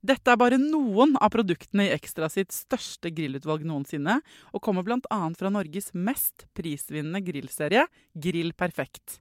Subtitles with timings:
[0.00, 4.22] Dette er bare noen av produktene i Ekstra sitt største grillutvalg noensinne,
[4.56, 5.18] og kommer bl.a.
[5.36, 7.84] fra Norges mest prisvinnende grillserie,
[8.16, 9.20] Grill Perfekt.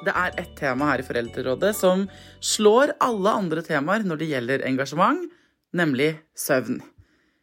[0.00, 2.06] Det er ett tema her i Foreldrerådet som
[2.40, 5.28] slår alle andre temaer når det gjelder engasjement,
[5.76, 6.80] nemlig søvn.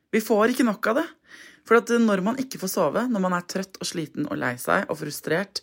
[0.10, 1.08] Vi får ikke nok av det.
[1.68, 4.56] For at når man ikke får sove, når man er trøtt og sliten og lei
[4.62, 5.62] seg og frustrert,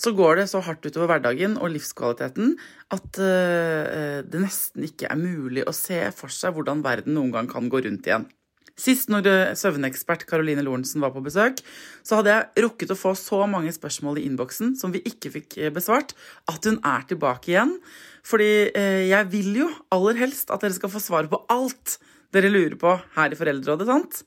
[0.00, 2.56] så går det så hardt utover hverdagen og livskvaliteten
[2.92, 7.48] at uh, det nesten ikke er mulig å se for seg hvordan verden noen gang
[7.48, 8.26] kan gå rundt igjen.
[8.76, 11.62] Sist når søvnekspert Caroline Lorentzen var på besøk,
[12.04, 15.56] så hadde jeg rukket å få så mange spørsmål i innboksen som vi ikke fikk
[15.72, 16.12] besvart,
[16.52, 17.72] at hun er tilbake igjen.
[18.26, 21.96] Fordi eh, jeg vil jo aller helst at dere skal få svar på alt
[22.36, 24.20] dere lurer på her i Foreldrerådet, sant?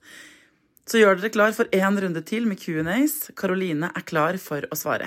[0.89, 3.27] Så gjør dere klar for én runde til med Q&As.
[3.37, 5.05] Karoline er klar for å svare.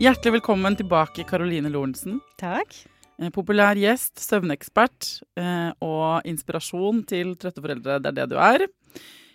[0.00, 2.22] Hjertelig velkommen tilbake, Karoline Lorentzen.
[2.40, 2.72] Takk.
[3.20, 8.00] Eh, Populær gjest, søvnekspert eh, og inspirasjon til trøtte foreldre.
[8.00, 8.72] Det er det du er.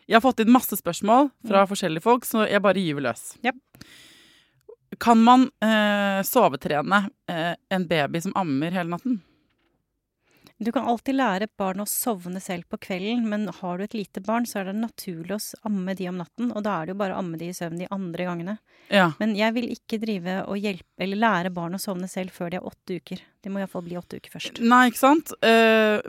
[0.08, 3.34] Jeg har fått inn masse spørsmål fra forskjellige folk, så jeg bare gyver løs.
[3.44, 3.58] Yep.
[5.04, 9.20] Kan man eh, sovetrene eh, en baby som ammer hele natten?
[10.58, 13.94] Du kan alltid lære et barn å sovne selv på kvelden, men har du et
[13.94, 16.96] lite barn, så er det naturlig å amme de om natten, og da er det
[16.96, 18.56] jo bare å amme de i søvn de andre gangene.
[18.90, 19.12] Ja.
[19.20, 22.58] Men jeg vil ikke drive og hjelpe eller lære barn å sovne selv før de
[22.58, 23.22] er åtte uker.
[23.48, 24.60] De må iallfall bli åtte uker først.
[24.68, 25.32] Nei, ikke sant?
[25.40, 26.04] Uh,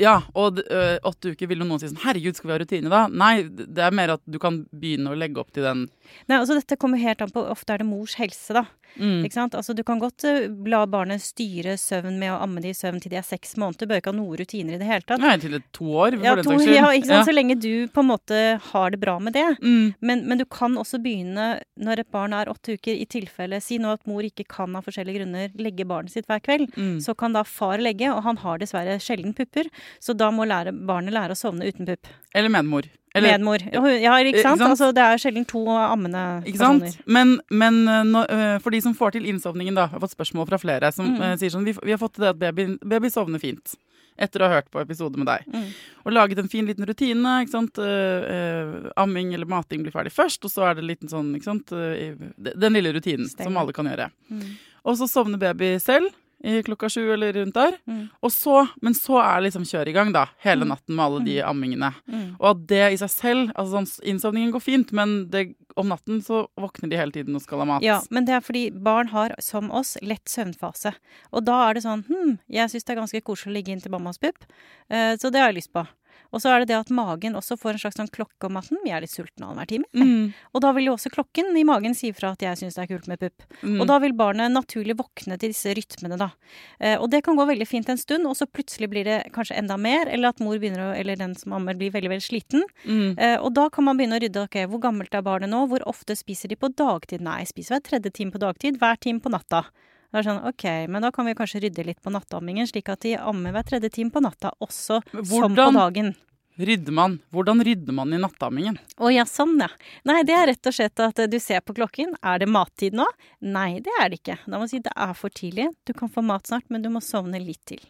[0.00, 2.92] ja, og uh, åtte uker vil jo noen si sånn Herregud, skal vi ha rutine
[2.92, 3.04] da?
[3.12, 5.86] Nei, det er mer at du kan begynne å legge opp til den
[6.30, 8.62] Nei, altså Dette kommer helt an på Ofte er det mors helse, da.
[8.96, 9.26] mm.
[9.26, 9.56] Ikke sant?
[9.58, 12.96] Altså Du kan godt uh, la barnet styre søvn med å amme de i søvn
[13.04, 13.90] til de er seks måneder.
[13.90, 15.20] Bør ikke ha noen rutiner i det hele tatt.
[15.20, 16.74] Nei, til to år, for Ja, den saks skyld.
[16.78, 17.18] ja, ikke sant?
[17.20, 17.26] Ja.
[17.28, 19.44] Så lenge du på en måte har det bra med det.
[19.60, 19.92] Mm.
[20.00, 23.76] Men, men du kan også begynne når et barn er åtte uker, i tilfelle Si
[23.82, 26.72] nå at mor ikke kan av forskjellige grunner legge barnet sitt hver kveld.
[26.78, 27.00] Mm.
[27.02, 29.66] Så kan da far legge, og han har dessverre sjelden pupper.
[30.00, 32.06] Så da må lære, barnet lære å sovne uten pupp.
[32.34, 32.86] Eller medmor.
[33.16, 33.58] Eller, Medmor.
[33.72, 34.60] Ja, ikke Ja, ikke Ikke sant?
[34.60, 34.70] sant?
[34.70, 36.82] Altså, det er sjelden to ammende Ikke sant?
[36.84, 37.02] personer.
[37.06, 37.78] Men, men
[38.12, 40.92] når, eh, for de som får til innsovningen, da, jeg har fått spørsmål fra flere
[40.92, 41.22] som Mm.
[41.22, 43.74] eh, sier sånn vi, vi har fått til det at baby, baby sovner fint.
[44.20, 45.48] Etter å ha hørt på episode med deg.
[45.50, 45.66] Mm.
[46.04, 47.40] Og laget en fin liten rutine.
[47.42, 47.78] ikke sant?
[47.78, 51.34] Uh, uh, amming eller mating blir ferdig først, og så er det en liten sånn
[51.34, 51.72] ikke sant?
[51.72, 53.44] Uh, Den lille rutinen Stemmer.
[53.44, 54.10] som alle kan gjøre.
[54.30, 54.56] Mm.
[54.84, 56.12] Og så sovner baby selv
[56.42, 57.74] klokka sju eller rundt der.
[57.88, 58.08] Mm.
[58.30, 60.26] Så, men så er liksom kjøret i gang, da.
[60.44, 60.68] Hele Mm.
[60.68, 61.92] natten med alle de ammingene.
[62.08, 62.36] Mm.
[62.40, 66.22] Og at det i seg selv altså sånn, Innsovningen går fint, men det, om natten
[66.22, 67.82] så våkner de hele tiden og skal ha mat.
[67.82, 70.94] Ja, men det er fordi barn har, som oss, lett søvnfase.
[71.32, 73.90] Og da er det sånn Hm, jeg syns det er ganske koselig å ligge inntil
[73.90, 74.44] mammas pupp,
[74.90, 75.86] eh, så det har jeg lyst på.
[76.32, 78.68] Og så er det det at magen også får en slags sånn klokke om at
[78.70, 79.88] vi er litt sultne annenhver time.
[79.96, 80.34] Mm.
[80.54, 82.90] Og da vil jo også klokken i magen si fra at jeg syns det er
[82.92, 83.46] kult med pupp.
[83.62, 83.78] Mm.
[83.80, 86.30] Og da vil barnet naturlig våkne til disse rytmene, da.
[86.78, 89.56] Eh, og det kan gå veldig fint en stund, og så plutselig blir det kanskje
[89.60, 92.66] enda mer, eller at mor begynner å, eller den som ammer blir veldig, veldig sliten.
[92.84, 93.16] Mm.
[93.16, 94.46] Eh, og da kan man begynne å rydde.
[94.48, 95.64] ok, Hvor gammelt er barnet nå?
[95.70, 97.24] Hvor ofte spiser de på dagtid?
[97.24, 99.66] Nei, spiser hver tredje time på dagtid, hver time på natta.
[100.08, 103.04] Det er sånn, ok, Men da kan vi kanskje rydde litt på nattammingen, slik at
[103.04, 106.14] de ammer hver tredje time på natta, også som på dagen.
[106.56, 107.18] rydder man?
[107.30, 108.78] Hvordan rydder man i nattammingen?
[108.96, 109.68] Å ja, sånn ja.
[110.08, 112.16] Nei, det er rett og slett at du ser på klokken.
[112.24, 113.04] Er det mattid nå?
[113.44, 114.38] Nei, det er det ikke.
[114.46, 115.68] Da må du si det er for tidlig.
[115.84, 117.84] Du kan få mat snart, men du må sovne litt til.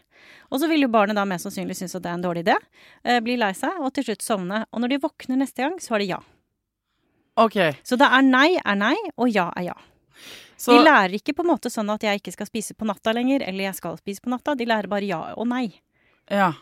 [0.50, 2.58] Og så vil jo barnet da mest sannsynlig synes at det er en dårlig idé.
[3.06, 4.64] Eh, bli lei seg, og til slutt sovne.
[4.72, 6.18] Og når de våkner neste gang, så er det ja.
[7.38, 7.56] OK.
[7.86, 9.78] Så det er nei er nei, og ja er ja.
[10.58, 13.14] Så De lærer ikke på en måte sånn at jeg ikke skal spise på natta
[13.14, 14.56] lenger, eller jeg skal spise på natta.
[14.58, 15.68] De lærer bare ja og nei.
[16.26, 16.52] Ja.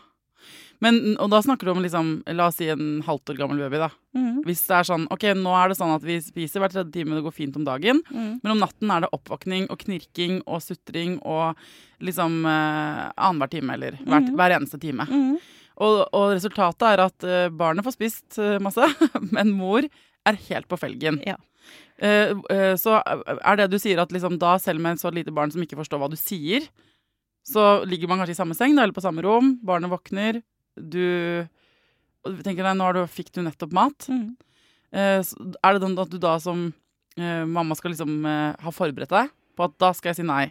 [0.83, 3.79] Men, og da snakker du om liksom, la oss si en halvt år gammel baby,
[3.81, 3.89] da.
[4.13, 4.43] Mm.
[4.45, 7.17] Hvis det er sånn OK, nå er det sånn at vi spiser hver tredje time,
[7.17, 8.03] det går fint om dagen.
[8.13, 8.35] Mm.
[8.43, 11.57] Men om natten er det oppvåkning og knirking og sutring og
[12.05, 14.35] liksom eh, annenhver time, eller hvert, mm.
[14.37, 15.09] hver eneste time.
[15.09, 15.37] Mhm.
[15.77, 18.85] Og, og resultatet er at eh, barnet får spist eh, masse,
[19.35, 21.19] men mor er helt på felgen.
[21.25, 21.37] Ja.
[21.97, 25.33] Eh, eh, så er det du sier at liksom da, selv med et så lite
[25.33, 26.67] barn som ikke forstår hva du sier,
[27.47, 30.41] så ligger man kanskje i samme seng eller på samme rom, barnet våkner,
[30.77, 31.47] du
[32.43, 34.07] tenker deg, nå har du, fikk du nettopp mat.
[34.11, 34.35] Mm.
[34.95, 36.67] Eh, er det sånn at du da som
[37.17, 40.45] eh, mamma skal liksom eh, ha forberedt deg på at da skal jeg si nei?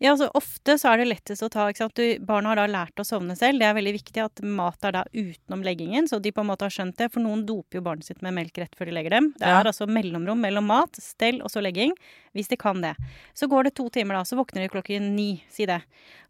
[0.00, 1.94] Ja, altså Ofte så er det lettest å ta ikke sant?
[1.96, 3.58] Du, Barna har da lært å sovne selv.
[3.60, 6.66] Det er veldig viktig at mat er da utenom leggingen, så de på en måte
[6.68, 7.10] har skjønt det.
[7.12, 9.32] For noen doper jo barnet sitt med melk rett før de legger dem.
[9.38, 9.60] Det Ja.
[9.60, 11.92] er altså mellomrom mellom mat, stell og så legging.
[12.36, 12.94] Hvis de kan det.
[13.34, 14.26] Så går det to timer, da.
[14.26, 15.80] Så våkner de klokken ni, si det.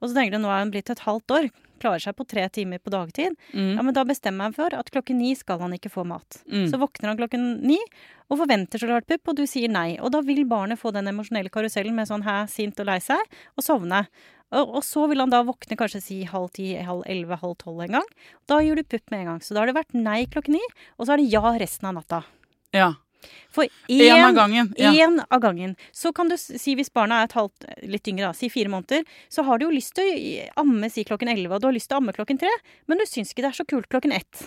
[0.00, 1.50] Og så tenker du nå er hun blitt et halvt år.
[1.81, 3.37] Klarer seg på tre timer på dagtid.
[3.76, 6.41] Ja, men da bestemmer jeg meg for at klokken ni skal han ikke få mat.
[6.49, 6.67] Mm.
[6.73, 7.79] Så våkner han klokken ni
[8.31, 9.94] og forventer så klart pupp, og du sier nei.
[10.00, 13.20] Og da vil barnet få den emosjonelle karusellen med sånn hæ, sint og lei seg,
[13.56, 14.05] og sovne.
[14.50, 17.85] Og, og så vil han da våkne kanskje si halv ti, halv elleve, halv tolv
[17.87, 18.08] en gang.
[18.50, 19.44] Da gjør du pupp med en gang.
[19.44, 20.64] Så da har det vært nei klokken ni,
[20.99, 22.25] og så er det ja resten av natta.
[22.76, 22.93] Ja.
[23.51, 24.73] For Én av gangen.
[24.79, 24.93] Ja.
[24.93, 25.77] Én av gangen.
[25.93, 29.05] Så kan du si hvis barna er et halvt, litt yngre, da, si fire måneder,
[29.29, 30.09] så har du jo lyst til
[30.55, 32.53] å amme si klokken elleve, og du har lyst til å amme klokken tre,
[32.87, 34.47] men du syns ikke det er så kult klokken ett.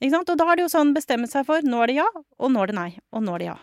[0.00, 0.30] Ikke sant?
[0.30, 2.06] Og da er det jo sånn bestemme seg for nå er det ja,
[2.38, 3.58] og nå er det nei, og nå er det ja.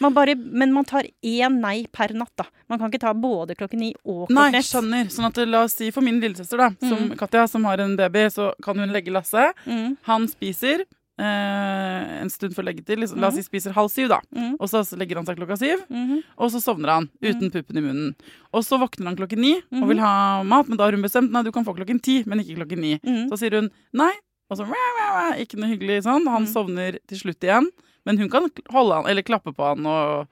[0.00, 2.46] Man bare, men man tar én nei per natt, da.
[2.72, 4.68] Man kan ikke ta både klokken ni og Nei, klokken ett.
[4.70, 5.10] skjønner.
[5.12, 8.22] Sånn at la oss si for min lillesøster, da, som Katja, som har en baby,
[8.32, 9.50] så kan hun legge Lasse.
[9.66, 10.86] Mm, Han spiser
[11.20, 12.98] en stund før leggetid.
[13.02, 14.20] Liksom, La oss si spiser halv syv, da.
[14.34, 16.22] mm, Og så legger han seg klokka syv, Mm.
[16.38, 18.14] og så sovner han uten puppen i munnen.
[18.52, 19.82] Og så våkner han klokken ni Mhm.
[19.82, 22.22] og vil ha mat, men da har hun bestemt nei, du kan få klokken ti,
[22.26, 22.98] men ikke klokken ni.
[23.04, 23.28] mhm.
[23.30, 24.12] Så sier hun nei,
[24.50, 26.26] og så ikke noe hyggelig sånn.
[26.28, 27.68] Han sovner til slutt igjen,
[28.06, 30.28] men hun kan holde han, eller klappe på han og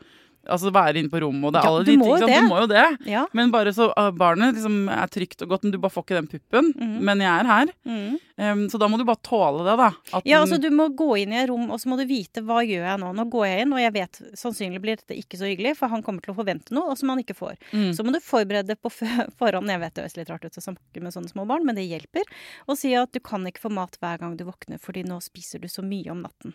[0.48, 2.38] altså være inne på rommet og det er Ja, alle de må ting, jo det.
[2.40, 2.86] Du må jo det.
[3.08, 3.24] Ja.
[3.36, 6.18] Men bare så uh, barnet liksom er trygt og godt, men du bare får ikke
[6.18, 6.72] den puppen.
[6.76, 6.96] Mm.
[7.08, 7.72] Men jeg er her.
[7.88, 8.18] Mm.
[8.38, 9.88] Um, så da må du bare tåle det, da.
[10.22, 12.60] Ja, altså du må gå inn i et rom, og så må du vite hva
[12.62, 13.10] gjør jeg nå.
[13.18, 16.04] Nå går jeg inn, og jeg vet sannsynlig blir dette ikke så hyggelig, for han
[16.06, 17.56] kommer til å forvente noe, og som han ikke får.
[17.72, 17.90] Mm.
[17.98, 18.92] Så må du forberede det på
[19.40, 19.74] forhånd.
[19.74, 21.88] Jeg vet det høres litt rart ut å snakke med sånne små barn, men det
[21.88, 22.30] hjelper.
[22.68, 25.62] Og si at du kan ikke få mat hver gang du våkner, fordi nå spiser
[25.62, 26.54] du så mye om natten.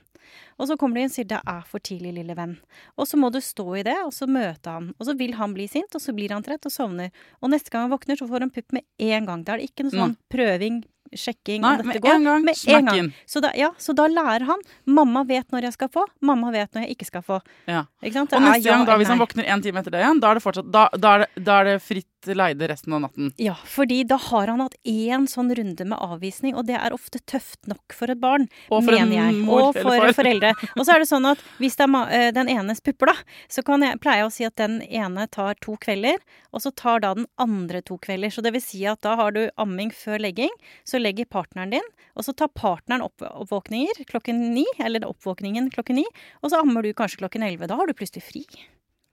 [0.58, 2.56] Og så kommer du inn og sier det er for tidlig, lille venn.
[2.96, 4.90] Og så må du stå i det, og så møter han.
[4.98, 7.12] Og så vil han bli sint, og så blir han trett og sovner.
[7.42, 9.44] Og neste gang han våkner, så får han pupp med en gang.
[9.44, 10.84] Da er det ikke noe sånn prøving,
[11.20, 12.16] sjekking, Nei, dette går.
[12.16, 12.46] en gang.
[12.48, 13.12] Med en gang.
[13.26, 14.64] Så da, ja, så da lærer han.
[14.86, 17.42] Mamma vet når jeg skal få, mamma vet når jeg ikke skal få.
[17.70, 17.86] Ja.
[18.04, 18.26] Ikke?
[18.26, 20.46] Og neste gang, da, hvis han våkner en time etter det igjen, da er det
[20.46, 23.32] fortsatt Da, er, det, er det fritt leide resten av natten.
[23.38, 27.20] Ja, fordi da har han hatt én sånn runde med avvisning, og det er ofte
[27.28, 29.42] tøft nok for et barn, Og for en mener jeg.
[29.44, 30.54] mor og for foreldre.
[30.78, 33.16] Og så er det sånn at hvis det er eh, den enes pupper, da,
[33.52, 36.22] så kan jeg, pleier jeg å si at den ene tar to kvelder,
[36.54, 38.32] og så tar da den andre to kvelder.
[38.34, 40.54] Så det vil si at da har du amming før legging,
[40.88, 46.02] så legger partneren din, og så tar partneren opp oppvåkninger klokken ni, eller oppvåkningen klokken
[46.02, 46.06] ni,
[46.42, 47.70] og så ammer du kanskje klokken elleve.
[47.70, 48.46] Da har du plutselig fri.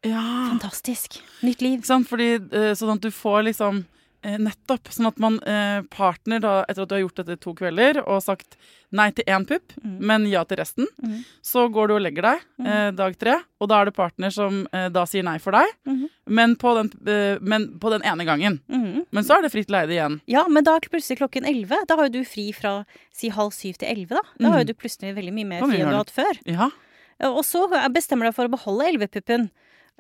[0.07, 0.23] Ja.
[0.49, 1.21] Fantastisk.
[1.45, 1.83] Nytt liv.
[1.85, 2.07] Sånn.
[2.09, 3.85] Fordi, eh, sånn at du får liksom
[4.23, 4.89] Nettopp.
[4.93, 8.21] Sånn at man eh, partner, da, etter at du har gjort dette to kvelder og
[8.23, 8.57] sagt
[8.93, 9.99] nei til én pupp, Mm.
[10.05, 11.21] men ja til resten, mm.
[11.47, 14.67] så går du og legger deg eh, dag tre, og da er det partner som
[14.77, 16.09] eh, da sier nei for deg, Mhm.
[16.27, 18.61] men, på den, eh, men på den ene gangen.
[18.69, 19.07] Mhm.
[19.11, 20.21] Men så er det fritt leide igjen.
[20.29, 21.87] Ja, men da er det plutselig klokken 11.
[21.89, 24.23] Da har jo du fri fra si halv syv til 11, da.
[24.39, 26.41] Da har jo du plutselig veldig mye mer fri enn du har hatt før.
[26.45, 26.71] Ja.
[27.31, 29.51] Og så bestemmer du deg for å beholde 11-puppen.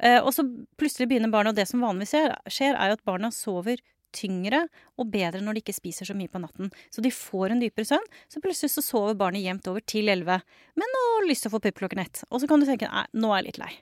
[0.02, 0.44] Eh, Og så
[0.80, 2.14] plutselig begynner barnet, og det som vanligvis
[2.48, 3.76] skjer, er jo at barna sover
[4.16, 4.64] tyngre
[4.98, 6.72] og bedre når de ikke spiser så mye på natten.
[6.92, 8.08] Så de får en dypere søvn.
[8.30, 10.40] Så plutselig så sover barnet jevnt over til elleve.
[10.78, 12.24] Men nå har lyst til å få pupp klokken ett.
[12.30, 13.72] Og så kan du tenke nei, nå er jeg litt lei.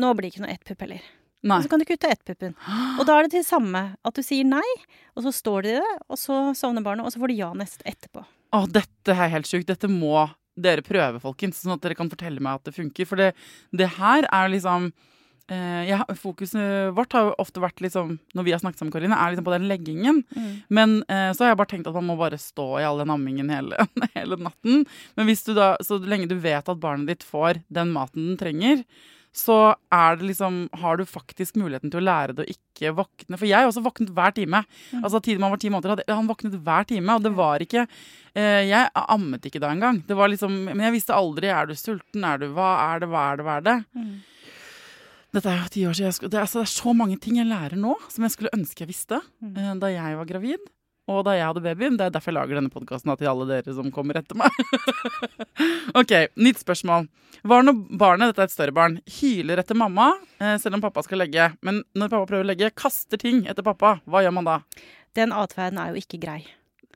[0.00, 1.08] Nå blir det ikke noe ett pupp heller.
[1.40, 1.56] Nei.
[1.56, 2.52] Og så kan du kutte ett puppen.
[3.00, 4.66] Og da er det det samme at du sier nei,
[5.16, 7.84] og så står de det, og så sovner barnet, og så får de ja nest
[7.88, 8.26] etterpå.
[8.52, 9.70] Å, dette er helt sjukt.
[9.70, 10.26] Dette må
[10.60, 13.08] dere prøve, folkens, sånn at dere kan fortelle meg at det funker.
[13.08, 13.30] For det,
[13.72, 14.90] det her er liksom
[15.52, 19.18] eh, jeg, Fokuset vårt har jo ofte vært liksom, når vi har snakket sammen, Karine,
[19.18, 20.22] er liksom på den leggingen.
[20.72, 23.12] Men eh, så har jeg bare tenkt at man må bare stå i all den
[23.12, 24.84] ammingen hele, hele natten.
[25.18, 28.40] Men hvis du da, så lenge du vet at barnet ditt får den maten den
[28.40, 28.84] trenger,
[29.36, 33.38] så er det liksom, har du faktisk muligheten til å lære det å ikke våkne.
[33.38, 34.64] For jeg har også våknet hver time.
[34.98, 37.14] Altså Tiden man var ti måneder, hadde han våknet hver time.
[37.14, 40.02] Og det var ikke eh, Jeg ammet ikke da engang.
[40.08, 43.10] Det var liksom, men jeg visste aldri er du sulten, er du hva er det,
[43.12, 43.76] hva er det, hva er det.
[45.30, 46.14] Dette er jo ti år siden.
[46.16, 48.84] Skulle, det, altså, det er så mange ting jeg lærer nå som jeg skulle ønske
[48.84, 49.78] jeg visste mm.
[49.82, 50.70] da jeg var gravid.
[51.10, 51.96] Og da jeg hadde babyen.
[51.98, 54.54] Det er derfor jeg lager denne podkasten til alle dere som kommer etter meg.
[56.00, 57.08] ok, nytt spørsmål.
[57.46, 61.02] Hva når barnet, dette er et større barn, hyler etter mamma eh, selv om pappa
[61.06, 64.50] skal legge, men når pappa prøver å legge, kaster ting etter pappa, hva gjør man
[64.50, 64.58] da?
[65.16, 66.42] Den atferden er jo ikke grei.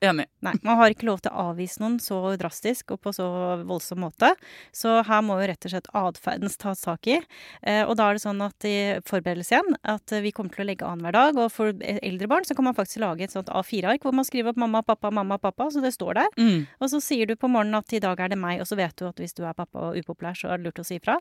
[0.04, 0.26] Enig.
[0.44, 3.26] Nei, Man har ikke lov til å avvise noen så drastisk og på så
[3.64, 4.32] voldsom måte.
[4.74, 7.18] Så her må jo rett og slett atferden tas tak i.
[7.62, 8.76] Eh, og da er det sånn at i
[9.08, 11.40] forberedelse igjen at vi kommer til å legge annenhver dag.
[11.40, 14.52] Og for eldre barn så kan man faktisk lage et sånt A4-ark hvor man skriver
[14.52, 16.38] opp mamma, pappa, mamma, pappa, så det står der.
[16.38, 16.66] Mm.
[16.80, 18.96] Og så sier du på morgenen at i dag er det meg, og så vet
[19.00, 21.16] du at hvis du er pappa og upopulær, så er det lurt å si ifra.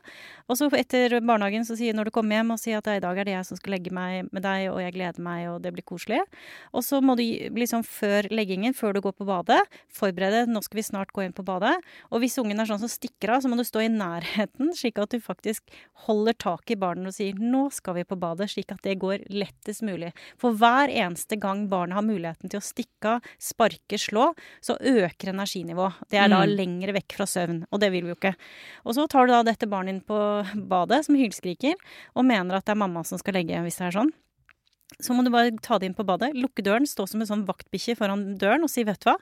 [0.48, 3.18] Og så etter barnehagen så sier når du kommer hjem og sier at i dag
[3.18, 5.74] er det jeg som skal legge meg med deg, og jeg gleder meg, og det
[5.74, 6.20] blir koselig.
[6.74, 7.24] Og så må du
[7.54, 9.60] liksom før leggingen, før du går på badet,
[9.94, 11.74] forberede nå skal vi snart gå inn på badet.
[12.10, 14.98] Og hvis ungen er sånn som stikker av, så må du stå i nærheten, slik
[15.02, 15.62] at du faktisk
[16.06, 19.24] holder tak i barnet og sier nå skal vi på badet, slik at det går
[19.32, 20.12] lettest mulig.
[20.40, 24.30] For hver eneste gang barnet har muligheten til å stikke av, sparke, slå,
[24.64, 26.00] så øker energinivået.
[26.10, 26.56] Det er da Mm.
[26.56, 28.34] lengre vekk fra søvn, og det vil vi jo ikke.
[28.84, 30.18] Og så tar du da dette barnet inn på
[30.68, 31.74] badet, som hylskriker,
[32.16, 34.12] og mener at det er mamma som skal legge, hvis det er sånn.
[35.02, 37.46] Så må du bare ta det inn på badet, lukke døren, stå som en sånn
[37.48, 39.16] vaktbikkje foran døren og si vet du hva,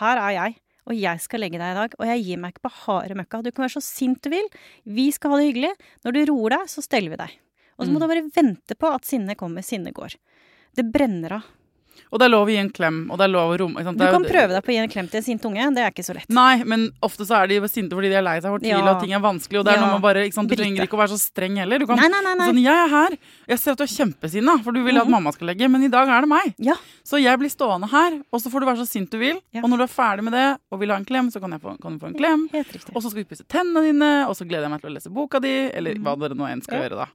[0.00, 0.56] her er jeg.
[0.90, 3.38] Og jeg skal legge deg i dag, og jeg gir meg ikke på harde møkka.
[3.46, 4.48] Du kan være så sint du vil.
[4.84, 5.70] Vi skal ha det hyggelig.
[6.02, 7.36] Når du roer deg, så steller vi deg.
[7.78, 8.02] Og så må Mm.
[8.02, 10.16] du bare vente på at sinnet kommer, sinnet går.
[10.74, 11.42] Det brenner av.
[12.12, 13.80] Og det er lov å gi en klem, og det er lov å romme.
[13.82, 15.90] Du kan prøve deg på å gi en klem til en sint unge, det er
[15.90, 16.28] ikke så lett.
[16.28, 18.92] Nei, men ofte så er de sinte fordi de er lei seg, fortvilet, Ja.
[18.92, 19.58] og ting er vanskelig.
[19.60, 19.86] Og det er Ja.
[19.86, 20.48] noe man bare, ikke sant?
[20.48, 20.62] Du Bryte.
[20.64, 21.78] trenger ikke å være så streng heller.
[21.78, 22.34] Du kan, Nei, nei, nei.
[22.34, 22.48] nei.
[22.52, 23.16] Sånn, jeg er her.
[23.48, 25.10] Jeg ser at du er kjempesinna, for du vil at Mhm.
[25.10, 25.70] mamma skal legge.
[25.70, 26.54] Men i dag er det meg.
[26.58, 26.74] Ja.
[27.02, 29.40] Så jeg blir stående her, og så får du være så sint du vil.
[29.52, 29.62] Ja.
[29.64, 31.80] Og når du er ferdig med det og vil ha en klem, så kan, få,
[31.80, 32.48] kan du få en klem.
[32.52, 32.76] Helt.
[32.94, 35.08] Og så skal vi pusse tennene dine, og så gleder jeg meg til å lese
[35.10, 35.70] boka di.
[35.72, 36.90] Eller hva dere nå enn skal Mhm.
[36.90, 37.06] Gjøre, da.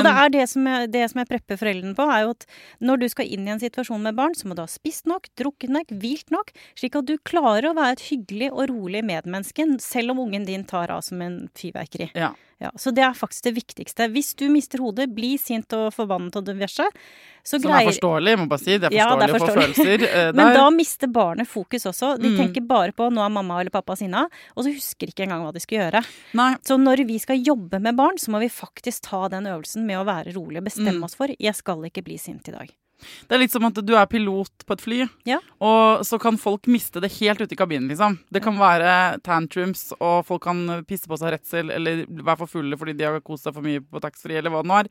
[0.00, 2.46] Og det er det som, jeg, det som jeg prepper foreldrene på, er jo at
[2.84, 5.28] når du skal inn i en situasjon med barn, så må du ha spist nok,
[5.38, 9.66] drukket nok, hvilt nok, slik at du klarer å være et hyggelig og rolig medmenneske,
[9.84, 12.12] selv om ungen din tar av som en fyrverkeri.
[12.18, 12.32] ja.
[12.62, 14.06] Ja, så det er faktisk det viktigste.
[14.14, 16.84] Hvis du mister hodet, bli sint og forbannet og diverse,
[17.44, 18.78] så Som er forståelig, jeg må bare si.
[18.78, 20.02] Det er Ja, forståelig det er å få følelser.
[20.08, 22.16] eh, Men da mister barnet fokus også.
[22.20, 22.36] De Mm.
[22.38, 25.52] tenker bare på 'nå er mamma eller pappa sinna', og så husker ikke engang hva
[25.52, 26.04] de skal gjøre.
[26.34, 29.84] Nei, Så når vi skal jobbe med barn, så må vi faktisk ta den øvelsen
[29.84, 31.04] med å være rolig og bestemme Mm.
[31.04, 32.70] oss for 'jeg skal ikke bli sint i dag'.
[33.28, 35.38] Det er litt som at du er pilot på et fly, Ja.
[35.60, 38.20] og så kan folk miste det helt ute i kabinen, liksom.
[38.32, 42.76] Det kan være tantrums, og folk kan pisse på seg redsel, eller være for fulle
[42.78, 44.86] fordi de har kost seg for mye på taxfree, eller hva det nå er.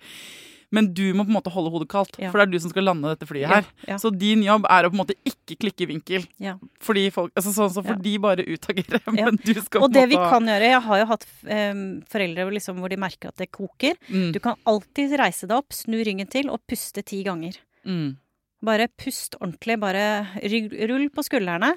[0.72, 2.32] Men du må på en måte holde hodet kaldt, Ja.
[2.32, 3.66] for det er du som skal lande dette flyet her.
[3.88, 3.98] Ja.
[4.00, 6.28] Så din jobb er å på en måte ikke klikke i vinkel.
[6.40, 6.54] Ja.
[6.80, 10.16] Fordi folk, altså sånn så får de bare utagere, men du skal Og det vi
[10.16, 14.00] kan gjøre Jeg har jo hatt um, foreldre liksom, hvor de merker at det koker.
[14.08, 17.60] mm, Du kan alltid reise deg opp, snu ryggen til og puste ti ganger.
[17.86, 18.16] mm.
[18.63, 19.80] Bare pust ordentlig.
[19.82, 20.27] Bare
[20.88, 21.72] rull på skuldrene,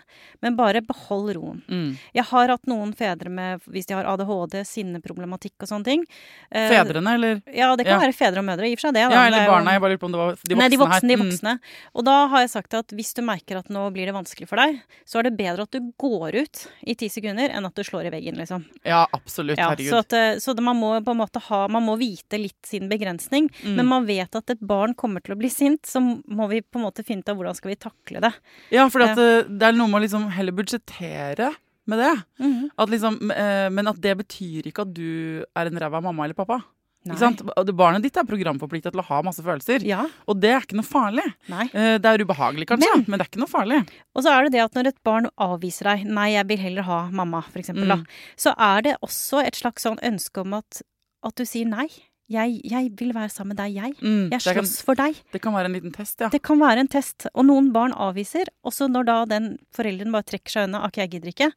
[0.44, 1.62] men bare behold roen.
[1.68, 1.94] Mm.
[2.14, 6.04] Jeg har hatt noen fedre med hvis de har ADHD, sinneproblematikk og sånne ting.
[6.52, 7.40] Eh, Fedrene, eller?
[7.54, 8.06] Ja, det kan Ja.
[8.06, 8.68] være fedre og mødre.
[8.68, 9.08] I og for seg det.
[9.08, 9.14] da.
[9.14, 9.70] Ja, eller er barna.
[9.72, 10.56] Jeg bare lurer på om det var de voksne her.
[10.60, 11.24] Nei, de voksne, de Mm.
[11.30, 11.60] voksne.
[11.94, 14.56] Og da har jeg sagt at hvis du merker at nå blir det vanskelig for
[14.56, 17.82] deg, så er det bedre at du går ut i ti sekunder enn at du
[17.82, 18.64] slår i veggen, liksom.
[18.84, 19.56] Ja, absolutt.
[19.58, 19.88] Ja, Herregud.
[19.90, 22.66] så at, eh, så det, man må på en måte ha Man må vite litt
[22.66, 23.48] sin begrensning.
[23.64, 23.76] Mm.
[23.76, 25.98] Men man vet at et barn kommer til å bli sint, så
[26.28, 28.32] må vi på en måte finne ut av hvordan skal vi takle det.
[28.74, 31.54] Ja, for at, eh, det er noe med å liksom heller budsjettere
[31.86, 32.12] med det.
[32.40, 32.70] Mhm.
[32.78, 36.34] At liksom, eh, men at det betyr ikke at du er en ræva mamma eller
[36.34, 36.62] pappa.
[37.04, 39.82] Barnet ditt er programforplikta til å ha masse følelser.
[39.84, 40.06] Ja.
[40.26, 41.26] Og det er ikke noe farlig.
[41.52, 41.66] Nei.
[41.74, 43.88] Eh, Det er ubehagelig, kanskje, Men- men, det er ikke noe farlig.
[44.16, 46.82] Og så er det det at når et barn avviser deg 'nei, jeg vil heller
[46.82, 48.06] ha mamma', for eksempel, da, Mm.
[48.38, 50.80] så er det også et slags sånn ønske om at,
[51.22, 51.88] at du sier nei.
[52.32, 53.92] Jeg, jeg vil være sammen med deg, jeg.
[54.00, 55.18] Mm, Jeg slåss kan, for deg.
[55.32, 56.28] det kan være en liten test, ja.
[56.32, 58.48] Det kan være en test, og noen barn avviser.
[58.64, 61.50] Og så når da den forelderen bare trekker seg unna, ok, jeg gidder ikke,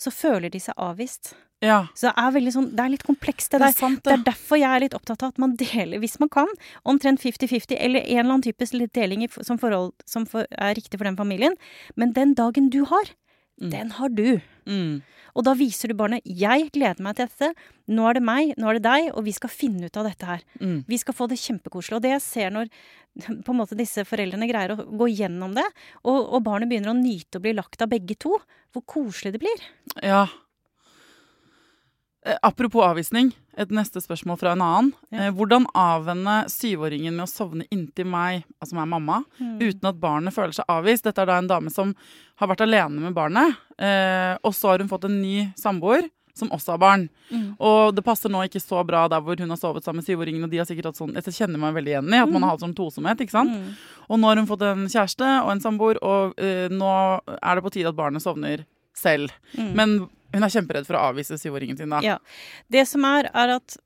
[0.00, 1.34] så føler de seg avvist.
[1.60, 1.86] ja.
[1.94, 3.78] Så det er sånn, det er litt komplekst det Det er der.
[3.78, 4.18] sant, Det det.
[4.20, 6.48] er derfor jeg er litt opptatt av at man deler, hvis man kan,
[6.84, 10.98] omtrent 50-50, eller en eller annen type deling i, som, forhold, som for, er riktig
[10.98, 11.54] for den familien.
[11.96, 13.04] Men den dagen du har,
[13.60, 13.70] Mm.
[13.70, 14.40] den har du.
[14.66, 15.02] Mm.
[15.34, 17.54] Og da viser du barnet 'jeg gleder meg til dette',
[17.88, 20.26] nå er det meg, nå er det deg, og vi skal finne ut av dette
[20.26, 20.42] her.
[20.60, 20.84] Mm.
[20.86, 21.96] Vi skal få det kjempekoselig.
[21.96, 22.70] Og det jeg ser når
[23.44, 25.66] på en måte disse foreldrene greier å gå gjennom det,
[26.04, 28.38] og, og barnet begynner å nyte å bli lagt av begge to,
[28.72, 29.66] hvor koselig det blir.
[30.02, 30.26] Ja.
[32.24, 34.92] Eh, apropos avvisning, et neste spørsmål fra en annen.
[35.10, 35.26] Ja.
[35.28, 39.58] Eh, hvordan avvenne syvåringen med å sovne inntil meg, altså er mamma, Mm.
[39.60, 41.04] uten at barnet føler seg avvist?
[41.04, 41.94] Dette er da en dame som
[42.40, 46.08] har vært alene med barnet, eh, og så har hun fått en ny samboer.
[46.36, 47.08] Som også har barn.
[47.30, 47.54] Mm.
[47.60, 50.42] Og det passer nå ikke så bra der hvor hun har sovet sammen med syvåringen.
[50.42, 52.50] Og de har sikkert hatt sånn, Jeg kjenner meg veldig igjen i at man har
[52.50, 53.20] hatt sånn tosomhet.
[53.22, 53.52] ikke sant?
[53.54, 53.76] Mm.
[54.10, 57.62] Og nå har hun fått en kjæreste og en samboer, og eh, nå er det
[57.62, 59.30] på tide at barnet sovner selv.
[59.56, 59.74] Mm.
[59.76, 62.02] Men hun er kjemperedd for å avvise syvåringen sin, da.
[62.04, 62.18] Ja.
[62.72, 63.78] Det som er, er at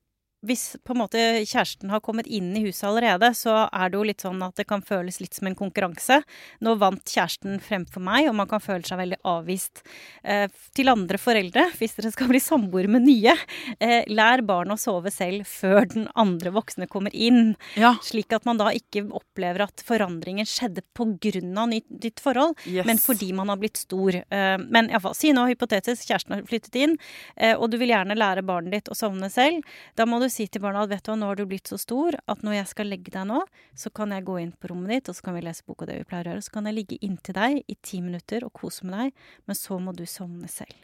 [0.46, 4.04] hvis på en måte kjæresten har kommet inn i huset allerede, så er det jo
[4.06, 6.20] litt sånn at det kan føles litt som en konkurranse.
[6.62, 9.82] Nå vant kjæresten fremfor meg, og man kan føle seg veldig avvist.
[10.22, 10.46] Eh,
[10.78, 13.34] til andre foreldre, hvis dere skal bli samboere med nye,
[13.80, 17.56] eh, lær barn å sove selv før den andre voksne kommer inn.
[17.74, 21.18] Ja, Slik at man da ikke opplever at forandringen skjedde pga.
[21.66, 22.86] nytt, nytt forhold, yes.
[22.86, 24.14] men fordi man har blitt stor.
[24.14, 26.96] Eh, Men iallfall, si nå hypotetisk, kjæresten har flyttet inn,
[27.36, 29.64] eh, og du vil gjerne lære barnet ditt å sovne selv.
[29.96, 32.16] Da må du si til barna at vet du nå har du blitt så stor
[32.30, 33.42] at når jeg skal legge deg nå,
[33.78, 35.98] så kan jeg gå inn på rommet ditt, og så kan vi lese boka det
[36.00, 36.44] vi pleier å gjøre.
[36.46, 39.78] Så kan jeg ligge inntil deg i ti minutter og kose med deg, men så
[39.82, 40.76] må du sovne selv.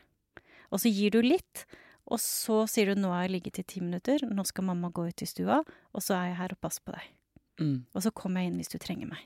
[0.73, 1.67] Og så gir du litt,
[2.05, 5.07] og så sier du nå har jeg ligget i ti minutter, nå skal mamma gå
[5.09, 7.13] ut i stua, og så er jeg her og passer på deg.
[7.63, 7.79] mm.
[7.95, 9.23] Og så kommer jeg inn hvis du trenger meg.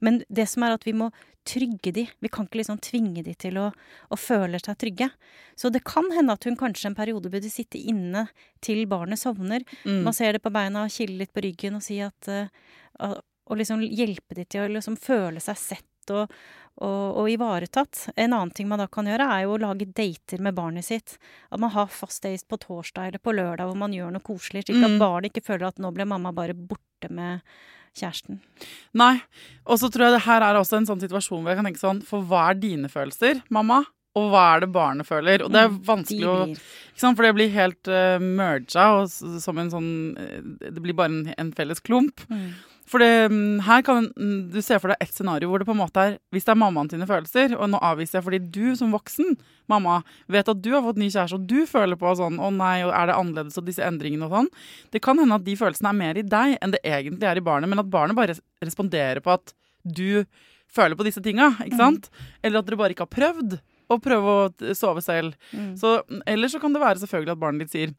[0.00, 1.10] Men det som er at vi må
[1.48, 2.04] trygge de.
[2.22, 3.64] Vi kan ikke liksom tvinge de til å,
[4.14, 5.08] å føle seg trygge.
[5.58, 8.28] Så det kan hende at hun kanskje en periode burde sitte inne
[8.62, 9.64] til barnet sovner.
[9.82, 10.04] Mm.
[10.06, 13.16] Man ser det på beina, kile litt på ryggen og si at uh,
[13.50, 16.30] Og liksom hjelpe de til å liksom føle seg sett og,
[16.78, 18.04] og, og ivaretatt.
[18.14, 21.16] En annen ting man da kan gjøre, er jo å lage dater med barnet sitt.
[21.50, 24.62] At man har fast date på torsdag eller på lørdag hvor man gjør noe koselig,
[24.68, 24.98] slik at Mm.
[25.02, 27.42] barnet ikke føler at nå ble mamma bare borte med
[27.98, 28.40] kjæresten.
[28.94, 29.14] Nei.
[29.66, 31.82] Og så tror jeg det her er også en sånn situasjon hvor jeg kan tenke
[31.82, 33.82] sånn For hva er dine følelser, mamma?
[34.18, 35.40] Og hva er det barnet føler?
[35.44, 36.34] Og det er Mm, vanskelig å?
[37.00, 39.08] For det blir helt uh, merga og
[39.40, 39.88] som en sånn
[40.20, 42.20] eh, Det blir bare en, en felles klump.
[42.28, 42.50] mm.
[42.88, 45.74] For det, mm, her kan mm, du se for deg et scenario hvor det på
[45.74, 48.76] en måte er Hvis det er mammaen sine følelser, og nå avviser jeg fordi du
[48.78, 49.36] som voksen
[49.70, 50.00] mamma
[50.32, 53.06] vet at du har fått ny kjæreste, og du føler på sånn 'Å nei, er
[53.08, 54.50] det annerledes?' og disse endringene og sånn.
[54.90, 57.46] Det kan hende at de følelsene er mer i deg enn det egentlig er i
[57.46, 59.54] barnet, men at barnet bare responderer på at
[59.86, 60.24] du
[60.72, 62.10] føler på disse tinga, ikke sant?
[62.42, 63.60] Eller at dere bare ikke har prøvd
[63.92, 65.36] å prøve å sove selv.
[65.52, 65.74] Mm.
[65.76, 67.94] Så, eller så kan det være selvfølgelig at barnet ditt sier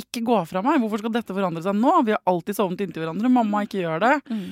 [0.00, 1.94] ikke gå fra meg, hvorfor skal dette forandre seg nå?
[2.06, 4.16] Vi har alltid sovnet inntil hverandre, mamma ikke gjør det.
[4.32, 4.50] Mm.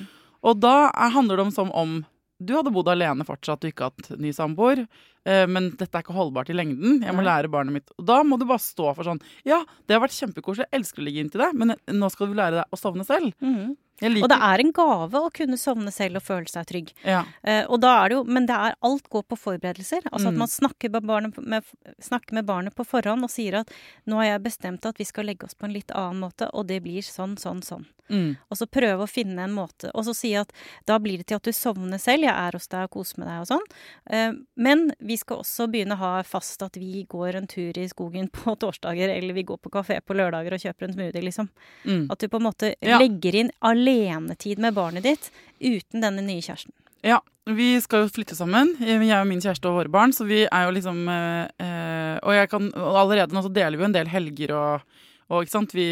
[0.49, 1.99] Og da er, handler det om som om
[2.39, 4.85] du hadde bodd alene fortsatt du ikke hatt ny samboer,
[5.27, 7.01] eh, men dette er ikke holdbart i lengden.
[7.03, 7.27] Jeg må Nei.
[7.27, 7.91] lære barnet mitt.
[7.99, 11.03] Og da må du bare stå for sånn Ja, det har vært kjempekoselig, jeg elsker
[11.03, 13.35] å ligge inntil deg, men nå skal du lære deg å sovne selv.
[13.43, 13.75] Mm.
[14.23, 16.93] Og det er en gave å kunne sovne selv og føle seg trygg.
[17.03, 17.23] ja.
[17.43, 20.01] Eh, og da er det jo, men det er alt går på forberedelser.
[20.11, 20.33] Altså Mm.
[20.33, 21.63] at man snakker med, barnet, med,
[21.99, 23.71] snakker med barnet på forhånd og sier at
[24.07, 26.67] nå har jeg bestemt at vi skal legge oss på en litt annen måte, og
[26.67, 27.85] det blir sånn, sånn, sånn.
[28.09, 28.37] Mm.
[28.49, 30.51] Og så prøve å finne en måte, og så si at
[30.87, 33.27] da blir det til at du sovner selv, jeg er hos deg og koser med
[33.27, 33.67] deg og sånn.
[34.09, 37.85] Eh, men vi skal også begynne å ha fast at vi går en tur i
[37.87, 41.49] skogen på torsdager, eller vi går på kafé på lørdager og kjøper en smoothie, liksom.
[41.85, 42.07] Mm.
[42.09, 42.97] At du på en måte Ja.
[42.97, 43.51] legger inn
[43.89, 46.73] alenetid med barnet ditt uten denne nye kjæresten.
[47.05, 48.73] Ja, vi skal jo flytte sammen.
[48.83, 50.13] Jeg og min kjæreste og våre barn.
[50.15, 53.77] Så vi er jo liksom eh, eh, Og jeg kan og allerede nå så deler
[53.77, 54.99] vi jo en del helger og,
[55.29, 55.73] og ikke sant?
[55.77, 55.87] Vi,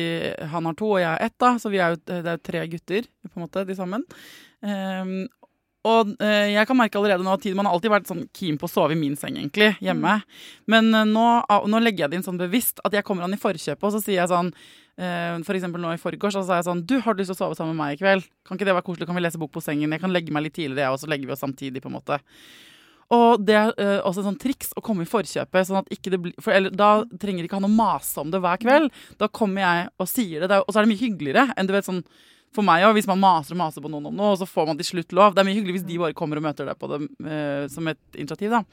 [0.52, 1.56] han har to, og jeg har ett, da.
[1.62, 4.04] Så vi er jo, det er jo tre gutter, på en måte, de sammen.
[4.66, 5.28] Ehm,
[5.88, 8.68] og eh, jeg kan merke allerede nå at man har alltid vært sånn keen på
[8.68, 10.18] å sove i min seng, egentlig, hjemme.
[10.72, 13.42] Men eh, nå, nå legger jeg det inn sånn bevisst at jeg kommer an i
[13.42, 14.58] forkjøpet, og så sier jeg sånn eh,
[14.98, 17.42] For eksempel nå i forgårs så sa jeg sånn Du, har du lyst til å
[17.44, 18.24] sove sammen med meg i kveld?
[18.48, 19.06] Kan ikke det være koselig?
[19.06, 19.94] Kan vi lese bok på sengen?
[19.94, 21.98] Jeg kan legge meg litt tidligere, jeg, og så legger vi oss samtidig, på en
[22.00, 22.18] måte.
[23.14, 26.12] Og det er uh, også et sånt triks å komme i forkjøpet, sånn at ikke
[26.12, 28.90] det blir For eller, da trenger ikke han å mase om det hver kveld.
[29.22, 31.88] Da kommer jeg og sier det, og så er det mye hyggeligere enn du vet
[31.88, 32.04] sånn
[32.58, 34.70] for meg òg, hvis man maser og maser på noen om noe, og så får
[34.70, 35.36] man til slutt lov.
[35.36, 37.88] Det er mye hyggelig hvis de bare kommer og møter deg på det eh, som
[37.92, 38.64] et initiativ, da.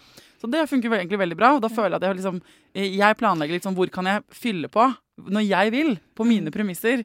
[0.40, 1.54] Så det funker egentlig veldig bra.
[1.56, 2.40] Og da føler jeg at jeg liksom
[2.74, 4.90] Jeg planlegger litt sånn hvor kan jeg fylle på
[5.30, 7.04] når jeg vil, på mine premisser.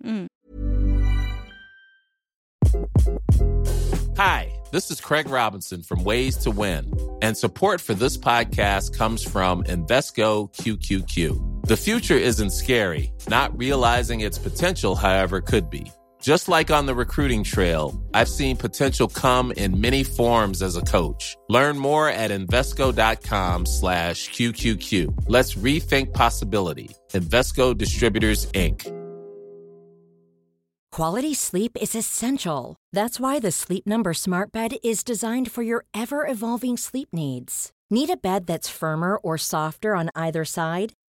[4.17, 9.23] Hi, this is Craig Robinson from Ways to Win, and support for this podcast comes
[9.23, 11.67] from Invesco QQQ.
[11.67, 15.85] The future isn't scary, not realizing its potential, however, could be.
[16.21, 20.81] Just like on the recruiting trail, I've seen potential come in many forms as a
[20.81, 21.37] coach.
[21.47, 25.25] Learn more at Invesco.com slash QQQ.
[25.27, 26.89] Let's rethink possibility.
[27.13, 28.85] Invesco Distributors, Inc.
[30.91, 32.75] Quality sleep is essential.
[32.91, 37.71] That's why the Sleep Number Smart Bed is designed for your ever evolving sleep needs.
[37.89, 40.93] Need a bed that's firmer or softer on either side?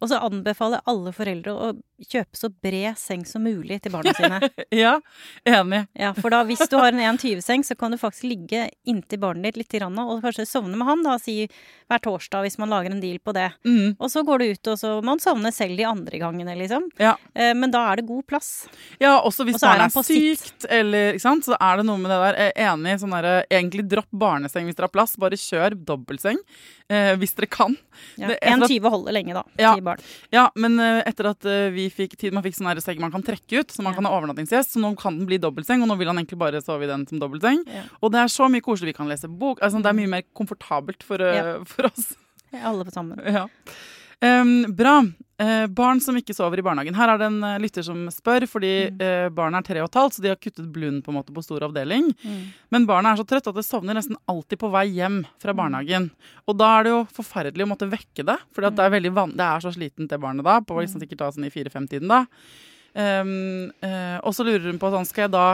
[0.00, 1.68] Og så anbefaler alle foreldre å
[2.04, 4.40] kjøpe så bred seng som mulig til barna sine.
[4.84, 4.96] ja,
[5.48, 5.86] enig.
[5.96, 9.54] Ja, For da, hvis du har en 1,20-seng, så kan du faktisk ligge inntil barnet
[9.54, 11.46] ditt litt, grann, og kanskje sovne med han, da, si
[11.88, 13.48] hver torsdag, hvis man lager en deal på det.
[13.64, 13.94] Mm.
[13.96, 16.90] Og så går du ut, og så man sovner selv de andre gangene, liksom.
[17.00, 17.14] Ja.
[17.32, 18.50] Eh, men da er det god plass.
[19.00, 20.42] Ja, også hvis Og så er er, sitt.
[20.44, 22.40] sykt, eller ikke sant, så er det noe med det der.
[22.44, 25.16] Jeg er enig, sånn derre Egentlig dropp barneseng hvis dere har plass.
[25.20, 26.38] Bare kjør dobbeltseng
[26.92, 27.76] eh, hvis dere kan.
[28.20, 28.28] Ja.
[28.32, 29.44] Det- etter 1,20 holder lenge, da.
[29.60, 29.74] Ja.
[29.86, 30.02] Barn.
[30.34, 33.24] Ja, men eh, etter at eh, vi fikk tid, man fikk sånn seng man kan
[33.24, 34.00] trekke ut, så man Ja.
[34.00, 36.60] kan ha overnattingsgjest, så nå kan den bli dobbeltseng, og nå vil han egentlig bare
[36.64, 37.62] sove i den som dobbeltseng.
[37.70, 37.86] Ja.
[38.02, 38.92] Og det er så mye koselig.
[38.92, 39.60] Vi kan lese bok.
[39.62, 41.64] Altså, det er mye mer komfortabelt for, eh, Ja.
[41.64, 42.14] for oss.
[42.52, 43.18] Alle på sammen.
[43.26, 43.46] Ja.
[44.24, 45.00] Em, bra.
[45.36, 46.94] Uh, barn som ikke sover i barnehagen.
[46.96, 49.00] Her er det en uh, lytter som spør, fordi Mm.
[49.04, 51.34] eh, barna er tre og et halvt, så de har kuttet blund på en måte
[51.34, 52.08] på stor avdeling.
[52.24, 52.38] Mm.
[52.72, 56.08] Men barna er så trøtt at det sovner nesten alltid på vei hjem fra barnehagen.
[56.48, 59.36] Og da er det jo forferdelig å måtte vekke det, for det, er veldig van
[59.36, 62.22] det er så slitent det barnet da, på liksom sikkert da sånn i fire-fem-tiden da.
[62.96, 63.68] Um,
[64.24, 65.46] og så lurer hun på sånn, skal jeg da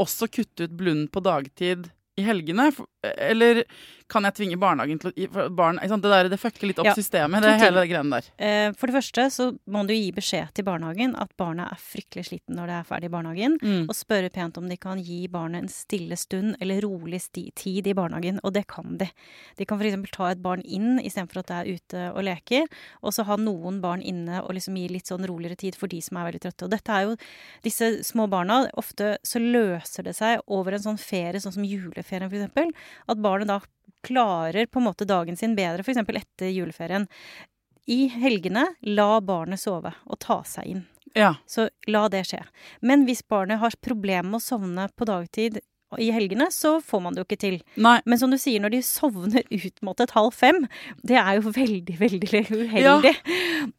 [0.00, 2.70] også kutte ut blund på dagtid i helgene?
[3.04, 3.66] Eller
[4.08, 5.78] kan jeg tvinge barnehagen til å barn?
[5.82, 8.28] Det, der, det fucker litt opp Ja, systemet, det hele greiene der.
[8.40, 12.26] Eh, For det første så må du gi beskjed til barnehagen at barna er fryktelig
[12.30, 13.84] sliten når det er ferdig i barnehagen, Mm.
[13.88, 17.92] og spørre pent om de kan gi barnet en stille stund eller rolig tid i
[17.94, 19.10] barnehagen, og det kan de.
[19.58, 20.10] De kan f.eks.
[20.12, 22.66] ta et barn inn istedenfor at det er ute og leker,
[23.02, 26.00] og så ha noen barn inne og liksom gi litt sånn roligere tid for de
[26.00, 26.64] som er veldig trøtte.
[26.64, 27.16] Og dette er jo
[27.62, 32.30] disse små barna, ofte så løser det seg over en sånn ferie, sånn som juleferien
[32.30, 32.72] f.eks.,
[33.08, 33.60] at barnet da
[34.06, 36.00] klarer på en måte dagen sin bedre, f.eks.
[36.02, 37.08] etter juleferien.
[37.88, 40.84] I helgene, la barnet sove og ta seg inn.
[41.16, 41.34] Ja.
[41.46, 42.42] Så la det skje.
[42.84, 45.60] Men hvis barnet har problemer med å sovne på dagtid
[45.96, 47.54] i helgene, så får man det jo ikke til.
[47.80, 47.94] Nei.
[48.04, 50.66] Men som du sier, når de sovner utmattet halv fem,
[51.02, 53.14] det er jo veldig, veldig uheldig.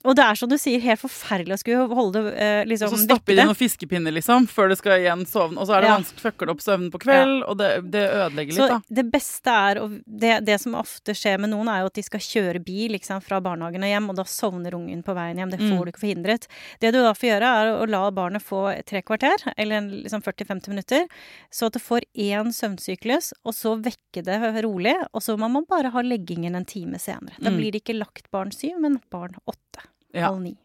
[0.10, 2.94] Og det er som du sier, helt forferdelig å skulle holde det eh, Og liksom
[2.96, 5.60] så stapper de noen fiskepinner, liksom, før det skal igjen sovne.
[5.62, 5.98] Og så er det Ja.
[6.00, 8.96] vanskelig, fucker det opp søvnen på kveld, og det, det ødelegger Så litt, da.
[9.02, 12.04] det beste er, og det, det som ofte skjer med noen, er jo at de
[12.10, 15.54] skal kjøre bil liksom, fra barnehagen og hjem, og da sovner ungen på veien hjem.
[15.54, 15.86] Det får Mm.
[15.86, 16.48] du ikke forhindret.
[16.82, 20.70] Det du da får gjøre, er å la barnet få tre kvarter, eller liksom 40-50
[20.74, 21.06] minutter,
[21.52, 25.66] så at det får én søvnsyklus, og så vekke det rolig, og så må man
[25.70, 27.36] bare ha leggingen en time senere.
[27.40, 27.58] Da Mm.
[27.58, 29.84] blir det ikke lagt barn syv, men barn åtte.
[30.14, 30.28] Ja.
[30.30, 30.58] Halv ni.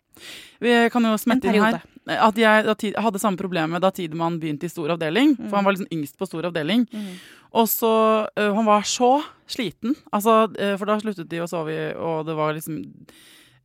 [0.61, 4.69] Vi kan jo smette inn her at jeg hadde samme problemet da Tidemann begynte i
[4.71, 5.35] stor avdeling.
[5.49, 6.87] For han var liksom yngst på stor avdeling.
[6.93, 7.17] Mm.
[7.55, 9.97] Og så uh, Han var så sliten.
[10.13, 12.79] Altså, uh, for da sluttet de å sove, og det var liksom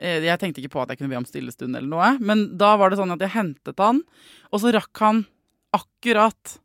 [0.01, 2.75] uh, Jeg tenkte ikke på at jeg kunne be om stillestund eller noe, men da
[2.77, 4.01] var det sånn at jeg hentet han,
[4.51, 5.25] og så rakk han
[5.75, 6.57] akkurat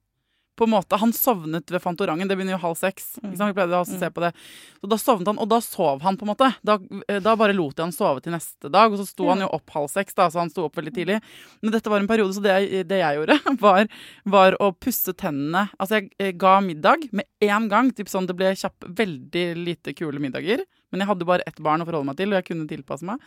[0.56, 2.28] på en måte, Han sovnet ved Fantorangen.
[2.28, 3.14] Det begynner jo halv seks.
[3.20, 3.40] Sant?
[3.50, 4.32] Vi pleide å se på det.
[4.80, 6.50] Så Da sovnet han, og da sov han, på en måte.
[6.62, 8.92] Da, eh, da bare lot jeg han sove til neste dag.
[8.92, 11.20] Og så sto han jo opp halv seks, da, så han sto opp veldig tidlig.
[11.62, 13.88] Men dette var en periode, så det, jeg- det jeg gjorde, var,
[14.24, 17.90] var å pusse tennene Altså, jeg eh, ga middag med en gang.
[17.92, 20.62] Typ sånn, Det ble kjapp, veldig lite kule middager.
[20.92, 23.18] Men jeg hadde bare ett barn å forholde meg til, og jeg kunne tilpasse meg.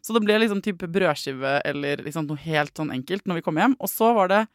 [0.00, 3.56] Så det ble liksom type brødskive eller liksom noe helt sånn enkelt når vi kom
[3.60, 3.74] hjem.
[3.78, 4.46] Og så var det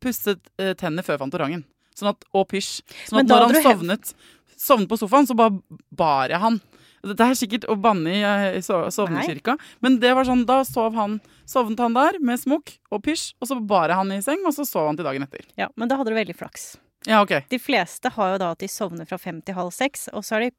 [0.00, 1.64] pusset uh, tennene før Fantorangen.
[1.96, 2.80] Sånn at, og pysj.
[3.08, 4.12] Sånn at når han sovnet,
[4.56, 5.58] sovnet på sofaen, så bare
[5.92, 6.60] bar jeg han.
[7.00, 11.16] Dette er sikkert å banne i eh, sovnekirka, men det var sånn, da sov han,
[11.48, 14.52] sovnet han der med smokk og pysj, og så bar jeg han i seng, og
[14.52, 15.46] så sov han til dagen etter.
[15.60, 16.74] Ja, men da hadde du veldig flaks.
[17.08, 17.38] Ja, ok.
[17.48, 20.36] De fleste har jo da at de sovner fra fem til halv seks, og så
[20.36, 20.50] er de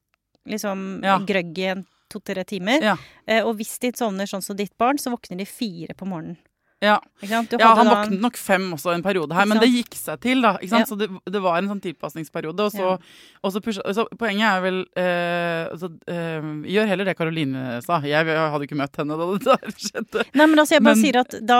[0.55, 1.19] liksom Ja.
[1.21, 1.75] grøgg i
[2.09, 2.81] to-tre timer.
[2.81, 2.97] Ja.
[3.27, 6.41] Eh, og hvis de sovner sånn som ditt barn, så våkner de fire på morgenen.
[6.81, 6.95] Ja.
[7.21, 7.43] Ja,
[7.77, 10.55] han våknet nok fem også en periode her, men det gikk seg til, da.
[10.65, 10.79] Ja.
[10.89, 12.65] Så det, det var en sånn tilpasningsperiode.
[12.65, 12.97] Og så, Ja.
[13.43, 17.99] og så, pusha, så poenget er vel eh, altså, eh, Gjør heller det Karoline sa.
[18.01, 20.25] Jeg hadde ikke møtt henne da det der skjedde.
[20.33, 21.59] Nei, men altså, jeg bare Men- sier at da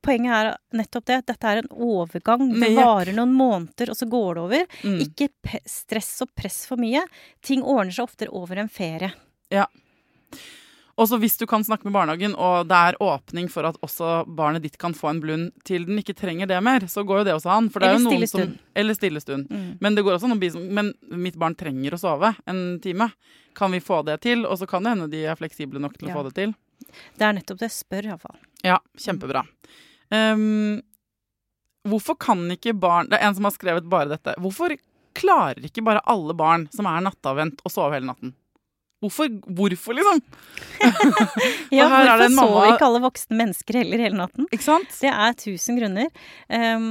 [0.00, 1.16] Poenget er nettopp det.
[1.28, 2.46] Dette er en overgang.
[2.58, 4.62] Det varer noen måneder, og så går det over.
[4.80, 4.94] Mm.
[5.04, 5.28] Ikke
[5.68, 7.02] stress og press for mye.
[7.44, 9.10] Ting ordner seg oftere over en ferie.
[9.52, 9.68] Og
[11.08, 14.62] så hvis du kan snakke med barnehagen, og det er åpning for at også barnet
[14.66, 17.34] ditt kan få en blund til den ikke trenger det mer, så går jo det
[17.38, 17.70] også an.
[17.72, 18.56] For det er Eller stillestund.
[18.56, 19.50] Som, eller stillestund.
[19.50, 19.68] Mm.
[19.80, 23.10] Men det går også noen som Men mitt barn trenger å sove en time.
[23.56, 24.44] Kan vi få det til?
[24.46, 26.14] Og så kan det hende de er fleksible nok til Ja.
[26.14, 26.54] å få det til.
[27.16, 27.70] Det er nettopp det.
[27.70, 28.36] Spør iallfall.
[28.66, 29.44] Ja, kjempebra.
[30.10, 30.80] Um,
[31.86, 34.34] hvorfor kan ikke barn Det er en som har skrevet bare dette.
[34.42, 34.76] Hvorfor
[35.14, 38.34] klarer ikke bare alle barn som er nattavvent, å sove hele natten?
[39.00, 40.20] Hvorfor, hvorfor liksom?
[41.72, 42.42] Ja, hvorfor mamma...
[42.42, 44.48] sover ikke alle voksne mennesker heller hele natten?
[44.52, 44.92] Ikke sant?
[45.00, 46.10] Det er tusen grunner.
[46.52, 46.90] Um,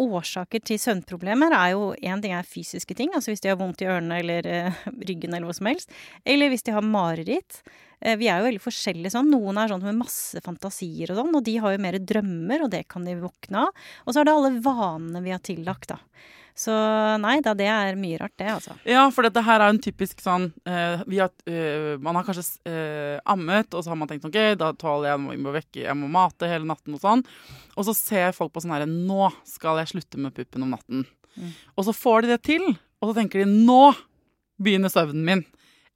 [0.00, 3.84] årsaker til søvnproblemer er jo én ting er fysiske ting, altså hvis de har vondt
[3.84, 5.92] i ørene eller uh, ryggen eller hva som helst.
[6.24, 7.60] Eller hvis de har mareritt.
[8.00, 9.28] Uh, vi er jo veldig forskjellige sånn.
[9.34, 12.72] Noen er sånn med masse fantasier og sånn, og de har jo mer drømmer, og
[12.72, 13.88] det kan de våkne av.
[14.06, 16.00] Og så er det alle vanene vi har tillagt, da.
[16.60, 16.72] Så
[17.22, 18.74] nei da, det er mye rart, det, altså.
[18.84, 22.44] Ja, for dette her er en typisk sånn uh, vi har, uh, Man har kanskje
[22.68, 25.96] uh, ammet, og så har man tenkt ok, da tåler jeg, jeg må vekke, jeg
[25.96, 27.24] må mate hele natten og sånn.
[27.80, 31.06] Og så ser folk på sånn herre Nå skal jeg slutte med puppen om natten.
[31.38, 31.54] Mm.
[31.78, 32.66] Og så får de det til,
[33.00, 33.80] og så tenker de nå
[34.60, 35.46] begynner søvnen min.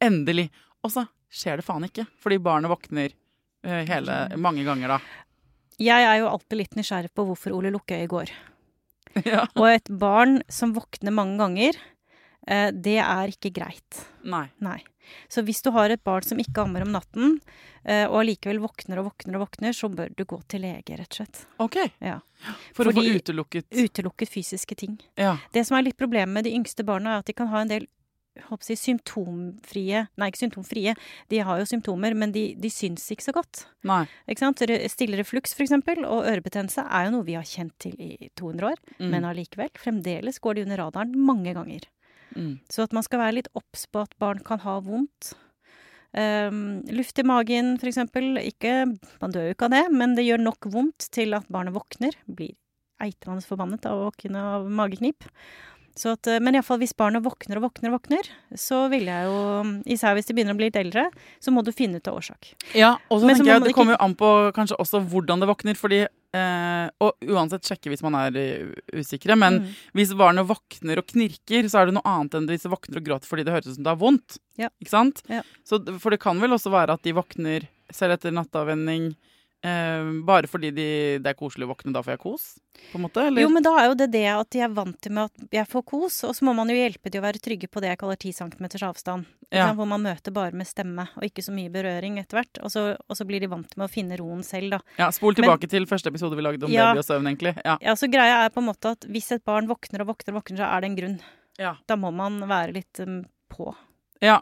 [0.00, 0.48] Endelig.
[0.80, 3.12] Og så skjer det faen ikke, fordi barnet våkner
[3.64, 5.02] hele, mange ganger da.
[5.80, 8.32] Jeg er jo alltid litt nysgjerrig på hvorfor Ole Lukkøye går.
[9.32, 9.44] ja.
[9.54, 11.78] Og et barn som våkner mange ganger,
[12.46, 14.04] eh, det er ikke greit.
[14.24, 14.48] Nei.
[14.64, 14.80] Nei.
[15.28, 17.38] Så hvis du har et barn som ikke ammer om natten,
[17.84, 21.10] eh, og allikevel våkner og våkner og våkner, så bør du gå til lege, rett
[21.10, 21.42] og slett.
[21.64, 21.80] OK.
[22.04, 22.20] Ja.
[22.76, 24.96] For å få utelukket Utelukket fysiske ting.
[25.20, 25.36] Ja.
[25.52, 27.72] Det som er litt problemet med de yngste barna, er at de kan ha en
[27.72, 27.88] del
[28.48, 30.94] håper jeg, symptomfrie Nei, ikke symptomfrie.
[31.30, 33.64] De har jo symptomer, men de, de syns ikke så godt.
[33.86, 34.02] Nei.
[34.30, 34.62] Ikke sant?
[34.90, 38.72] Stille refluks, for eksempel, og ørebetennelse er jo noe vi har kjent til i 200
[38.72, 38.82] år.
[38.98, 39.08] Mm.
[39.12, 41.86] Men allikevel, fremdeles går de under radaren mange ganger.
[42.34, 42.58] Mm.
[42.70, 45.34] Så at man skal være litt obs på at barn kan ha vondt.
[46.14, 48.36] Um, luft i magen, for eksempel.
[48.42, 48.84] Ikke,
[49.22, 52.18] man dør jo ikke av det, men det gjør nok vondt til at barnet våkner.
[52.26, 52.54] Blir
[53.02, 55.26] eitrende forbannet av å våkne av mageknip.
[55.94, 58.26] Så at, eh, men iallfall hvis barnet våkner og våkner og våkner,
[58.58, 59.36] så vil jeg jo
[59.94, 61.04] Især hvis de begynner å bli litt eldre,
[61.38, 62.48] så må du finne ut av årsak.
[62.74, 65.38] Ja, og så Men tenker må jeg det kommer jo an på kanskje også hvordan
[65.44, 66.00] det våkner, fordi
[66.34, 69.68] eh, Og uansett sjekke hvis man er eh, usikre, men Mm.
[69.94, 73.04] hvis barnet våkner og knirker, så er det noe annet enn hvis det våkner og
[73.06, 74.38] gråter fordi det høres ut som det har vondt.
[74.58, 74.68] Ja.
[74.82, 75.22] Ikke sant?
[75.30, 75.42] Ja.
[75.62, 79.14] Så, for det kan vel også være at de våkner selv etter nattavvenning
[79.64, 80.86] eh, bare fordi de,
[81.24, 82.44] det er koselig å våkne, da får jeg kos?
[82.90, 83.22] På en måte?
[83.24, 83.44] Eller?
[83.44, 85.68] Jo, men da er jo det det at de er vant til med at jeg
[85.70, 88.00] får kos, og så må man jo hjelpe de å være trygge på det jeg
[88.02, 89.28] kaller 10 cm avstand.
[89.54, 89.68] Ja.
[89.76, 92.58] Hvor man møter bare med stemme, og ikke så mye berøring etter hvert.
[92.66, 94.80] Og så, og så blir de vant med å finne roen selv, da.
[94.98, 96.90] ja, spol Men- tilbake til første episode vi lagde om Ja.
[96.90, 97.54] baby og søvn, egentlig.
[97.64, 97.78] Ja.
[97.80, 100.42] Ja, så greia er på en måte at hvis et barn våkner og våkner og
[100.42, 101.20] våkner, så er det en grunn.
[101.58, 101.76] Ja.
[101.86, 103.70] Da må man være litt um, på.
[104.22, 104.38] Ja,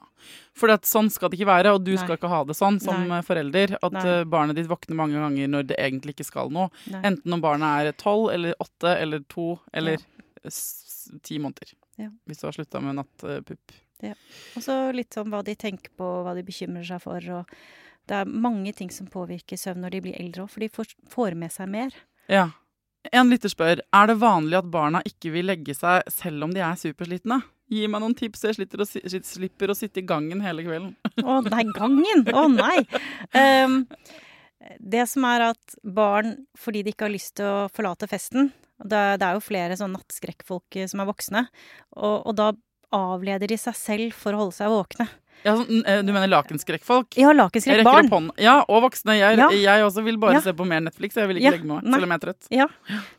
[0.55, 2.01] for sånn skal det ikke være, og du Nei.
[2.01, 3.19] skal ikke ha det sånn som Nei.
[3.19, 3.77] eh, forelder.
[3.83, 4.07] At Nei.
[4.09, 6.69] eh, barnet ditt våkner mange ganger når det egentlig ikke skal noe.
[7.01, 10.03] Enten om barnet er tolv eller åtte eller to eller
[11.23, 11.43] ti ja.
[11.43, 11.73] måneder.
[12.01, 12.11] Ja.
[12.27, 13.79] Hvis du har slutta med nattpupp.
[14.57, 17.23] Og så litt sånn hva de tenker på, hva de bekymrer seg for.
[17.39, 20.71] Og det er mange ting som påvirker søvn når de blir eldre òg, for de
[21.13, 21.95] får med seg mer.
[22.31, 22.51] Ja.
[23.11, 26.63] En lytter spør er det vanlig at barna ikke vil legge seg selv om de
[26.63, 27.41] er superslitne.
[27.73, 30.91] Gi meg noen tips, jeg slipper å, si- slipper å sitte i gangen hele kvelden.
[31.25, 32.27] Å nei, gangen!
[32.37, 32.83] Å nei!
[33.33, 33.79] Um,
[34.79, 38.99] det som er at barn, fordi de ikke har lyst til å forlate festen Det,
[39.19, 41.43] er jo flere sånn nattskrekkfolk eh, som er voksne,
[41.97, 42.51] og, og da
[42.93, 45.07] avleder de seg selv for å holde seg våkne.
[45.45, 47.17] Ja, eh, du mener lakenskrekkfolk?
[47.19, 48.31] Ja, lakenskrekkbarn.
[48.39, 49.17] Ja, og voksne.
[49.19, 49.49] Jeg, Ja.
[49.51, 50.41] jeg også vil bare Ja.
[50.41, 51.15] se på mer Netflix.
[51.15, 52.47] Jeg vil ikke Ja, legge meg, selv om jeg er trøtt.
[52.51, 52.67] Ja,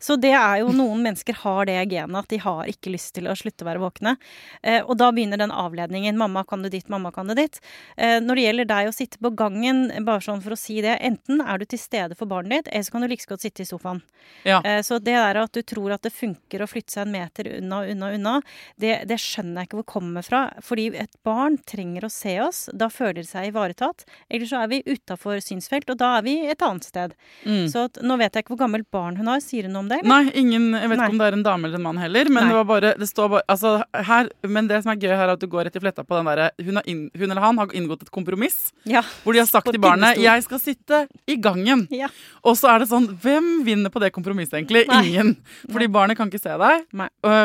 [0.00, 3.24] så det er jo noen mennesker har det genet at de har ikke lyst til
[3.24, 4.16] å slutte å være våkne.
[4.62, 6.16] Eh, og da begynner den avledningen.
[6.16, 7.60] Mamma kan du ditt, mamma kan du ditt.
[7.98, 10.98] Eh, når det gjelder deg å sitte på gangen, bare sånn for å si det,
[11.00, 13.40] enten er du til stede for barnet ditt, eller så kan du like liksom godt
[13.40, 14.02] sitte i sofaen.
[14.44, 14.60] Ja.
[14.64, 17.58] Eh, så det der at du tror at det funker å flytte seg en meter
[17.58, 18.42] unna, unna, unna,
[18.78, 20.42] det, det skjønner jeg ikke hvor kommer fra.
[20.64, 22.64] Fordi et barn trenger å se oss.
[22.72, 24.04] Da føler de seg ivaretatt.
[24.30, 27.14] Eller så er vi utafor synsfelt, og da er vi et annet sted.
[27.44, 27.66] Mm.
[27.72, 29.42] Så at, nå vet jeg ikke hvor gammelt barn hun har.
[29.44, 29.98] Sier hun noe om det?
[30.02, 30.10] eller?
[30.14, 31.08] Nei, ingen, jeg vet Nei.
[31.08, 32.30] ikke om det er en dame eller en mann heller.
[32.30, 32.50] Men Nei.
[32.52, 33.74] det var bare, det står bare altså,
[34.10, 36.16] her, Men det som er gøy her, er at du går rett i fletta på
[36.18, 38.72] den derre hun, hun eller han har inngått et kompromiss.
[38.88, 39.02] Ja.
[39.24, 40.16] Hvor de har sagt til barnet.
[40.20, 41.86] 'jeg skal sitte i gangen'.
[41.90, 42.08] Ja.
[42.44, 44.86] Og så er det sånn Hvem vinner på det kompromisset, egentlig?
[44.88, 45.02] Nei.
[45.08, 45.36] Ingen.
[45.70, 46.84] Fordi barnet kan ikke se deg.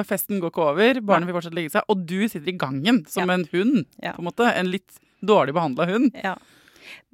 [0.08, 1.02] Festen går ikke over.
[1.02, 1.84] Barnet vil fortsatt ligge seg.
[1.90, 3.34] Og du sitter i gangen som Ja.
[3.34, 3.86] en hund.
[4.04, 4.14] Ja.
[4.14, 4.46] på en måte.
[4.60, 6.16] En litt dårlig behandla hund.
[6.24, 6.36] Ja.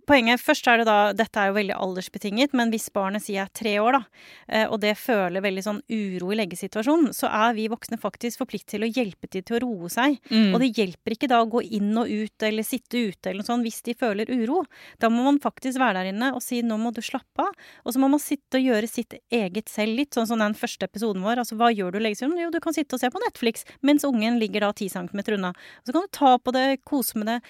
[0.06, 3.52] Poenget først er det da, Dette er jo veldig aldersbetinget, men hvis barnet sier er
[3.56, 7.68] tre år, da, eh, og det føler veldig sånn uro i leggesituasjonen, så er vi
[7.72, 10.20] voksne faktisk forpliktet til å hjelpe de til å roe seg.
[10.30, 10.54] Mm.
[10.54, 13.50] Og det hjelper ikke da å gå inn og ut eller sitte ute eller noe
[13.50, 14.63] sånt hvis de føler uro.
[15.02, 17.56] Da må man faktisk være der inne og si 'nå må du slappe av'.
[17.86, 20.86] Og så må man sitte og gjøre sitt eget selv litt, sånn som den første
[20.86, 21.41] episoden vår.
[21.41, 22.44] Altså hva gjør du i leggesituasjonen?
[22.46, 25.50] Jo, du kan sitte og se på Netflix mens ungen ligger da ti centimeter unna.
[25.50, 27.41] Og så kan du ta på det, kose med det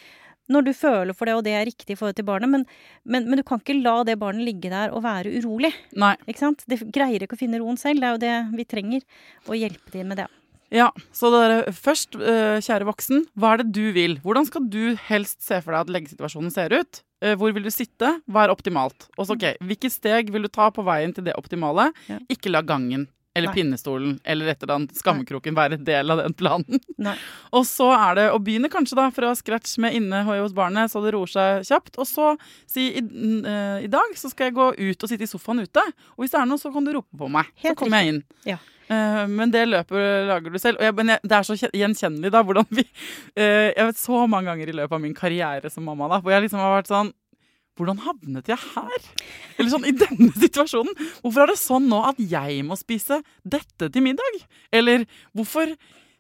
[0.52, 2.66] når du føler for det, og det er riktig i forhold til barnet, men,
[3.04, 5.74] men, men du kan ikke la det barnet ligge der og være urolig.
[5.98, 6.14] Nei.
[6.30, 6.66] Ikke sant?
[6.70, 8.02] Det greier ikke å finne roen selv.
[8.04, 9.06] Det er jo det vi trenger.
[9.50, 10.28] Å hjelpe dem med det.
[10.74, 14.18] Ja, så dere, først, eh, kjære voksen, hva er det du vil?
[14.26, 17.02] Hvordan skal du helst se for deg at leggesituasjonen ser ut?
[17.22, 18.16] Eh, Hvor vil du sitte?
[18.28, 19.08] Hva er optimalt?
[19.18, 21.92] Og så, ok, Hvilke steg vil du ta på veien til det optimale?
[22.10, 22.18] Ja.
[22.30, 23.56] Ikke la gangen eller Nei.
[23.58, 26.80] pinnestolen eller et eller annet skammekroken være en del av den planen.
[27.04, 27.16] Nei.
[27.58, 31.04] Og så er det å begynne kanskje da fra scratch med inne hos barnet, så
[31.04, 32.00] det roer seg kjapt.
[32.00, 32.30] Og så
[32.72, 35.84] si i, eh, i dag så skal jeg gå ut og sitte i sofaen ute.
[36.16, 37.52] Og hvis det er noe, så kan du rope på meg.
[37.66, 38.24] Helt så kommer jeg inn.
[38.48, 38.62] Ja.
[38.86, 40.82] Uh, men det løpet lager du selv.
[40.84, 44.52] Jeg, men jeg, det er så gjenkjennelig da, hvordan vi uh, Jeg vet så mange
[44.52, 47.10] ganger i løpet av min karriere som mamma da, hvor jeg liksom har vært sånn
[47.76, 49.10] hvordan havnet jeg her?
[49.58, 50.96] Eller sånn i denne situasjonen.
[51.24, 54.42] Hvorfor er det sånn nå at jeg må spise dette til middag?
[54.76, 55.76] Eller hvorfor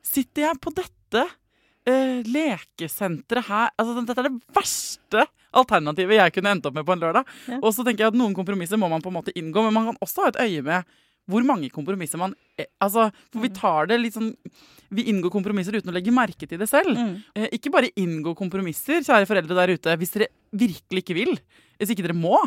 [0.05, 1.23] sitter jeg på dette
[1.87, 3.71] eh, lekesenteret her?
[3.79, 7.33] Altså, dette er det verste alternativet jeg kunne endt opp med på en lørdag.
[7.47, 7.61] Ja.
[7.61, 9.91] Og så tenker jeg at noen kompromisser må man på en måte inngå, men man
[9.91, 10.95] kan også ha et øye med
[11.31, 14.31] hvor mange kompromisser man eh, Altså, for vi tar det litt sånn
[14.93, 16.93] Vi inngår kompromisser uten å legge merke til det selv.
[16.95, 17.15] Mm.
[17.35, 21.33] Eh, ikke bare inngå kompromisser, kjære foreldre der ute, hvis dere virkelig ikke vil.
[21.79, 22.37] Hvis ikke dere må.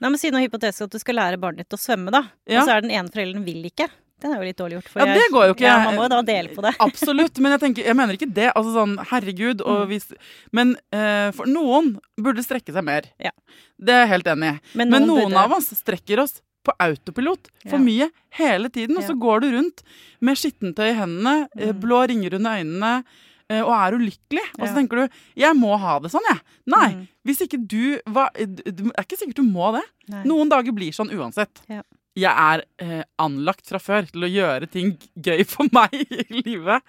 [0.00, 2.22] Nei, men Si noe hypotetisk at du skal lære barnet ditt å svømme, da.
[2.48, 2.60] Ja.
[2.62, 3.88] Og så er den ene forelderen vil ikke.
[4.20, 4.88] Den er jo litt dårlig gjort.
[4.92, 5.64] For Ja, det går jo ikke.
[5.64, 6.74] Ja, man må jo da dele på det.
[6.86, 8.50] Absolutt, men jeg, tenker, jeg mener ikke det.
[8.54, 9.62] Altså sånn, herregud.
[9.64, 9.88] Og Mm.
[9.90, 10.06] hvis,
[10.52, 13.08] men uh, for noen burde strekke seg mer.
[13.18, 13.32] Ja.
[13.80, 14.58] Det er jeg helt enig i.
[14.76, 17.84] Men Men noen noen burde- av oss strekker oss på autopilot for Ja.
[17.84, 18.96] mye hele tiden.
[18.98, 19.82] Og så går du rundt
[20.20, 21.80] med skittentøy i hendene, eh, Mm.
[21.80, 23.04] blå ringer under øynene.
[23.50, 24.44] eh, Og er ulykkelig.
[24.60, 26.40] Og så tenker du 'jeg må ha det sånn', jeg.
[26.66, 26.88] Nei.
[26.94, 27.08] Mm.
[27.26, 29.82] Hvis ikke du hva, Det er ikke sikkert du må det.
[30.08, 30.22] Nei.
[30.24, 31.60] Noen dager blir sånn uansett.
[31.68, 31.82] Ja.
[32.14, 36.82] Jeg er eh, anlagt fra før til å gjøre ting gøy for meg i livet.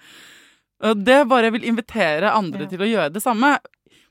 [0.82, 2.66] Og det bare vil invitere andre Ja.
[2.68, 3.58] til å gjøre det samme.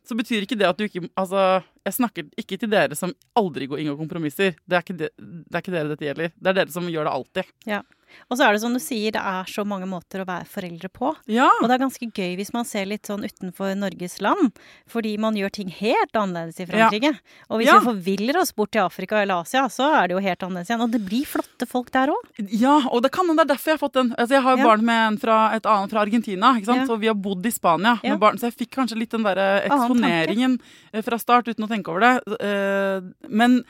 [0.06, 3.67] Så betyr ikke det at du ikke Altså, jeg snakker ikke til dere som aldri
[3.67, 4.55] går inngår kompromisser.
[4.67, 6.31] Det er, ikke det, det er ikke dere dette gjelder.
[6.37, 7.51] Det er dere som gjør det alltid.
[7.65, 7.81] Ja.
[8.27, 10.89] Og så er det som du sier, det er så mange måter å være foreldre
[10.91, 11.13] på.
[11.31, 11.45] Ja.
[11.61, 14.51] Og det er ganske gøy hvis man ser litt sånn utenfor Norges land,
[14.91, 17.13] fordi man gjør ting helt annerledes i Frankrike.
[17.47, 17.77] Og hvis Ja.
[17.79, 20.83] vi forviller oss bort til Afrika eller Asia, så er det jo helt annerledes igjen.
[20.83, 22.51] Og det blir flotte folk der òg.
[22.51, 24.11] Ja, og det kan hende det er derfor jeg har fått den.
[24.19, 24.67] Altså, jeg har jo Ja.
[24.67, 26.81] barn med en fra, et annet fra Argentina, ikke sant?
[26.83, 26.85] Ja.
[26.91, 28.09] så vi har bodd i Spania Ja.
[28.11, 28.35] med barn.
[28.37, 29.87] Så jeg fikk kanskje litt den der Annen tanke.
[29.87, 30.59] eksponeringen
[30.93, 32.39] eh, fra start uten å tenke over det.
[32.41, 33.63] Eh, Men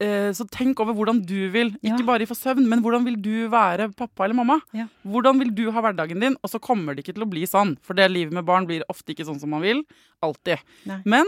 [0.00, 2.06] eh, så tenk over hvordan du vil, ikke Ja.
[2.08, 4.60] bare få søvn, men hvordan vil du være pappa eller mamma?
[4.72, 4.86] Ja.
[5.04, 6.36] Hvordan vil du ha hverdagen din?
[6.42, 8.82] Og så kommer det ikke til å bli sånn, for det livet med barn blir
[8.88, 9.82] ofte ikke sånn som man vil.
[10.22, 10.58] Alltid.
[10.86, 11.02] Nei.
[11.04, 11.26] Men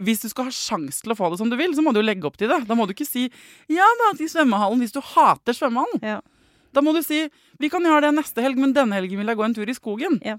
[0.00, 1.98] hvis du skal ha sjanse til å få det som du vil, så må du
[2.00, 2.60] jo legge opp til det.
[2.68, 3.28] Da må du ikke si
[3.68, 6.00] 'ja da, til svømmehallen' hvis du hater svømmehallen.
[6.02, 6.20] Ja.
[6.72, 9.36] Da må du si 'vi kan gjøre det neste helg, men denne helgen vil jeg
[9.36, 10.22] gå en tur i skogen'.
[10.24, 10.36] Ja.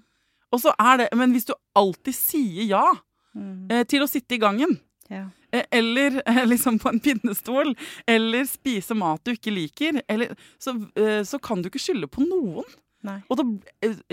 [0.54, 2.94] Og så er det, Men hvis du alltid sier ja
[3.36, 3.68] Mm.
[3.72, 4.80] eh, til å sitte i gangen,
[5.12, 5.26] ja.
[5.52, 7.74] eh, eller eh, liksom på en pinnestol,
[8.10, 12.24] eller spise mat du ikke liker, eller, så, eh, så kan du ikke skylde på
[12.26, 12.68] noen.
[13.06, 13.18] Nei.
[13.34, 13.46] Og da,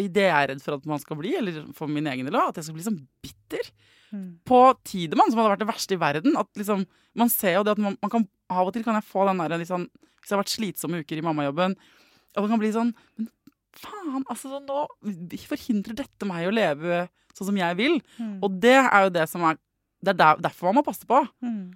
[0.00, 2.50] det jeg er redd for at man skal bli, eller for min egen del òg,
[2.52, 3.72] at jeg skal bli sånn bitter
[4.08, 4.38] Mm.
[4.48, 4.58] på
[4.88, 6.36] Tidemann, som hadde vært det verste i verden.
[6.40, 6.86] At liksom,
[7.18, 9.42] man ser jo det at man, man kan Av og til kan jeg få den
[9.42, 11.74] der liksom, Hvis jeg har vært slitsomme uker i mammajobben,
[12.32, 13.28] at man kan bli sånn Men
[13.76, 14.86] faen, altså så nå
[15.44, 17.02] forhindrer dette meg å leve
[17.36, 17.98] sånn som jeg vil.
[18.16, 18.38] Mm.
[18.42, 19.60] Og det er jo det som er
[20.02, 21.24] Det er der, derfor man må passe på.
[21.42, 21.74] Mm.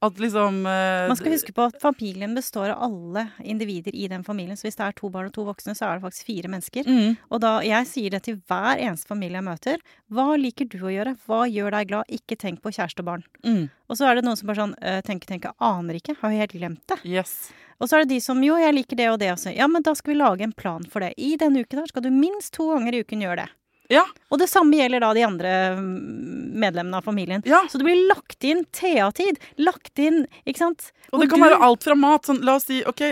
[0.00, 4.22] At liksom uh, Man skal huske på at familien består av alle individer i den
[4.24, 4.56] familien.
[4.56, 6.88] Så hvis det er to barn og to voksne, så er det faktisk fire mennesker.
[6.88, 9.84] mm, Og da, jeg sier det til hver eneste familie jeg møter.
[10.08, 11.12] Hva liker du å gjøre?
[11.28, 12.08] Hva gjør deg glad?
[12.16, 13.26] Ikke tenk på kjæreste og barn.
[13.44, 16.16] mm, Og så er det noen som bare sånn øh, tenker, tenker, aner ikke.
[16.22, 17.00] Har jo helt glemt det.
[17.04, 17.52] Yes.
[17.76, 19.52] Og så er det de som jo, jeg liker det og det også.
[19.52, 21.12] Ja, men da skal vi lage en plan for det.
[21.20, 23.50] I denne uken her skal du minst to ganger i uken gjøre det.
[23.90, 24.04] Ja.
[24.30, 27.42] Og det samme gjelder da de andre mm, medlemmene av familien.
[27.48, 27.64] Ja.
[27.70, 29.40] Så det blir lagt inn TA-tid.
[29.58, 30.90] Lagt inn, ikke sant?
[31.10, 32.28] Og det kan du- være alt fra mat.
[32.28, 33.02] Sånn, la oss si OK,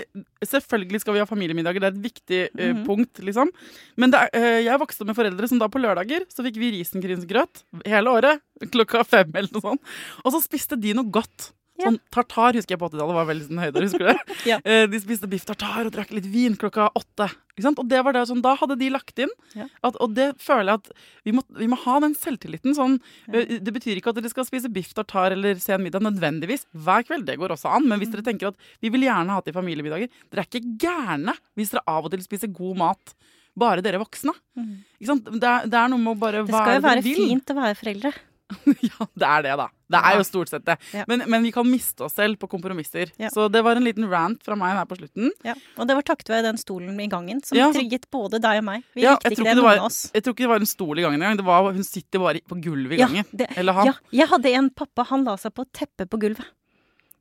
[0.46, 1.82] selvfølgelig skal vi ha familiemiddager.
[1.82, 2.86] Det er et viktig uh, mm -hmm.
[2.86, 3.50] punkt, liksom.
[3.96, 6.56] Men det er, uh, jeg vokste opp med foreldre som da på lørdager så fikk
[6.56, 8.40] vi risengrynsgrøt hele året.
[8.72, 9.82] Klokka fem eller noe sånt.
[10.24, 11.52] Og så spiste de noe godt.
[11.78, 14.18] Sånn tartar husker jeg på 80-tallet var veldig sånn høyder, husker du det?
[14.50, 14.56] Ja.
[14.64, 17.28] Eh, De spiste biff tartar og drakk litt vin klokka åtte.
[17.58, 19.30] Og det var det sånn, da hadde de lagt inn.
[19.54, 19.64] Ja.
[19.82, 20.90] At, og det føler jeg at
[21.26, 22.74] vi må, vi må ha den selvtilliten.
[22.74, 23.40] Sånn, Ja.
[23.40, 26.66] eh, Det betyr ikke at dere skal spise biff tartar eller se en middag nødvendigvis
[26.74, 27.26] hver kveld.
[27.26, 27.88] Det går også an.
[27.88, 28.30] Men hvis dere Mm.
[28.30, 32.04] tenker at vi vil gjerne ha til familiemiddager Dere er ikke gærne hvis dere av
[32.04, 33.14] og til spiser god mat.
[33.58, 34.30] Bare dere voksne.
[34.56, 34.84] Mm.
[35.00, 35.24] Ikke sant?
[35.24, 37.74] Det, er, det er noe med å bare Det skal jo være fint å være
[37.74, 38.12] foreldre.
[38.88, 39.66] Ja, det er det, da.
[39.88, 40.74] Det er jo stort sett det.
[40.92, 41.04] Ja.
[41.08, 43.08] Men, men vi kan miste oss selv på kompromisser.
[43.20, 43.30] Ja.
[43.32, 45.30] Så det var en liten rant fra meg her på slutten.
[45.46, 45.54] Ja.
[45.80, 48.84] Og det var takket være den stolen i gangen som trygget både deg og meg.
[48.96, 50.00] Vi Ja, likte ikke det, noen var- av oss.
[50.12, 51.44] Jeg tror ikke det var en stol i gangen engang.
[51.48, 53.24] Var, hun sitter bare på gulvet i gangen.
[53.32, 53.86] det, Eller han.
[53.92, 56.44] ja, jeg hadde en pappa, han la seg på teppet på gulvet.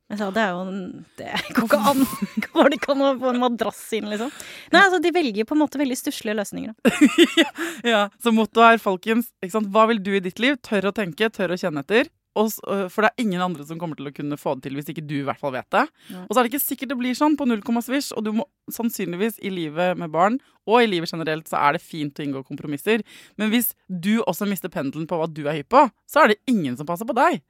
[0.08, 0.82] Jeg sa det er jo en
[1.18, 2.04] Det går ikke an!
[2.46, 4.30] Går det ikke an å få en madrass inn, liksom?
[4.72, 6.76] Nei, altså de velger på en måte veldig stusslige løsninger.
[6.78, 6.92] Da.
[7.92, 10.56] Ja, Så mottoet er, folkens, hva vil du i ditt liv?
[10.64, 12.08] Tør å tenke, tør å kjenne etter.
[12.38, 14.78] Og, øh, for det er ingen andre som kommer til å kunne få det til
[14.78, 15.84] hvis ikke du i hvert fall vet det.
[16.12, 16.22] Ja.
[16.24, 18.30] Og så er det ikke sikkert det blir sånn på null komma svisj, og du
[18.38, 20.38] må sannsynligvis i livet med barn
[20.68, 23.02] og i livet generelt så er det fint å inngå kompromisser.
[23.40, 26.42] Men hvis du også mister pendelen på hva du er hypp på, så er det
[26.52, 27.40] ingen som passer på deg.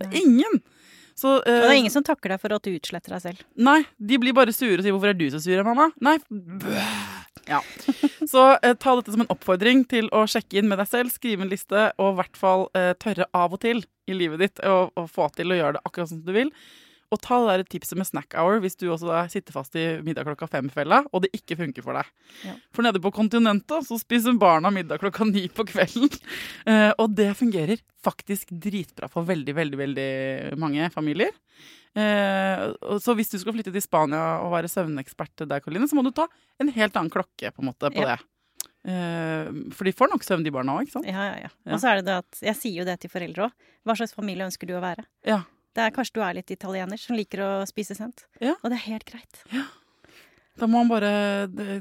[0.00, 0.62] Det er ingen.
[1.18, 3.42] Så, Og det er ingen som takker deg for at du utsletter deg selv.
[3.56, 6.16] Nei, de blir bare sure og sier 'hvorfor er du så sur, mamma?' Nei,
[7.46, 7.60] ja.
[8.28, 11.42] Så uh, ta dette som en oppfordring til å sjekke inn med deg selv, skrive
[11.42, 15.06] en liste, og i hvert fall uh, tørre av og til i livet ditt å
[15.10, 16.50] få til å gjøre det akkurat som du vil.
[17.12, 20.24] Og ta det der tipset med snack hour hvis du også sitter fast i middag
[20.24, 22.08] klokka fem-fella, og det ikke funker for deg.
[22.46, 22.54] Ja.
[22.72, 26.08] For nede på kontinentet så spiser barna middag klokka ni på kvelden.
[26.62, 30.10] Eh, og det fungerer faktisk dritbra for veldig, veldig, veldig
[30.62, 31.32] mange familier.
[31.98, 32.62] Eh,
[33.02, 36.12] så hvis du skal flytte til Spania og være søvnekspert der, Karoline, så må du
[36.14, 36.28] ta
[36.62, 38.14] en helt annen klokke på en måte på Ja.
[38.14, 38.28] det.
[38.82, 41.06] Eh, for de får nok søvn, de barna òg, ikke sant?
[41.10, 41.50] Ja, ja, ja.
[41.66, 41.74] Ja.
[41.74, 43.52] Og så er det det at Jeg sier jo det til foreldre òg.
[43.86, 45.04] Hva slags familie ønsker du å være?
[45.26, 45.42] Ja.
[45.72, 48.26] Det er Kanskje du er litt italiener som liker å spise sent.
[48.40, 48.54] Ja.
[48.60, 49.42] Og det er helt greit.
[50.60, 51.12] Da må man bare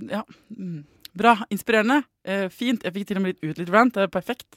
[0.09, 0.23] Ja.
[0.55, 0.85] Mm.
[1.13, 1.35] Bra.
[1.51, 2.05] Inspirerende.
[2.23, 2.83] Eh, fint.
[2.83, 3.93] Jeg fikk til og med litt ut litt rant.
[3.93, 4.47] Det er perfekt.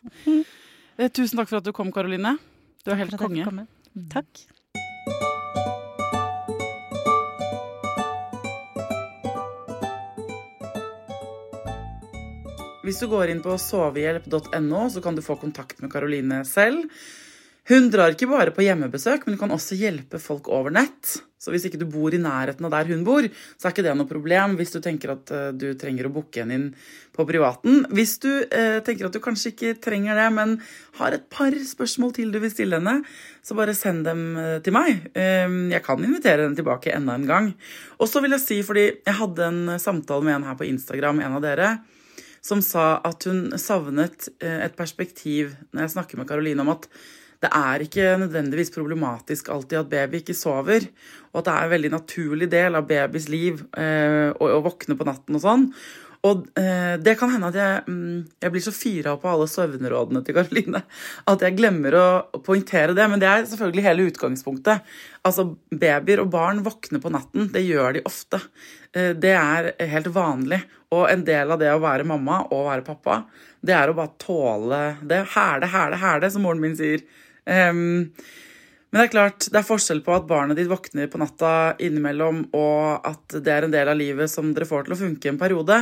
[0.95, 2.39] Eh, tusen takk for at du kom, Karoline.
[2.85, 3.67] Du er helt konge.
[3.97, 4.07] Mm.
[4.13, 4.45] Takk.
[12.85, 16.85] Hvis du går inn på sovehjelp.no, så kan du få kontakt med Karoline selv.
[17.69, 21.15] Hun drar ikke bare på hjemmebesøk, men hun kan også hjelpe folk over nett.
[21.41, 23.25] Så hvis ikke du bor i nærheten av der hun bor,
[23.57, 26.41] så er ikke det noe problem hvis du tenker at eh, du trenger å booke
[26.41, 26.67] henne inn
[27.13, 27.83] på privaten.
[27.93, 30.55] Hvis du eh, tenker at du kanskje ikke trenger det, men
[31.01, 32.99] har et par spørsmål til du vil stille henne,
[33.45, 35.09] så bare send dem eh, til meg.
[35.13, 37.51] Eh, jeg kan invitere henne tilbake enda en gang.
[37.97, 41.21] Og så vil jeg si, fordi jeg hadde en samtale med en her på Instagram,
[41.25, 41.75] en av dere,
[42.45, 46.89] som sa at hun savnet eh, et perspektiv når jeg snakker med Karoline om at
[47.45, 50.89] det er ikke nødvendigvis problematisk alltid at baby ikke sover,
[51.33, 55.07] og at det er en veldig naturlig del av babys liv eh, å, våkne på
[55.09, 55.69] natten og sånn.
[56.25, 60.23] Og eh, det kan hende at jeg, mm, jeg blir så fyra på alle søvnrådene
[60.25, 60.81] til Karoline
[61.29, 62.07] at jeg glemmer å
[62.47, 63.09] poengtere det.
[63.13, 64.95] Men det er selvfølgelig hele utgangspunktet.
[65.29, 67.51] Altså, Babyer og barn våkner på natten.
[67.53, 68.41] Det gjør de ofte.
[68.97, 70.63] Eh, det er helt vanlig.
[70.97, 73.21] Og en del av det å være mamma og være pappa,
[73.65, 75.27] det er å bare tåle det.
[75.35, 77.05] Hæle, hæle, hæle, som moren min sier.
[77.51, 78.13] Ehm,
[78.95, 82.45] men det er klart, det er forskjell på at barnet ditt våkner på natta innimellom,
[82.55, 85.41] og at det er en del av livet som dere får til å funke en
[85.41, 85.81] periode,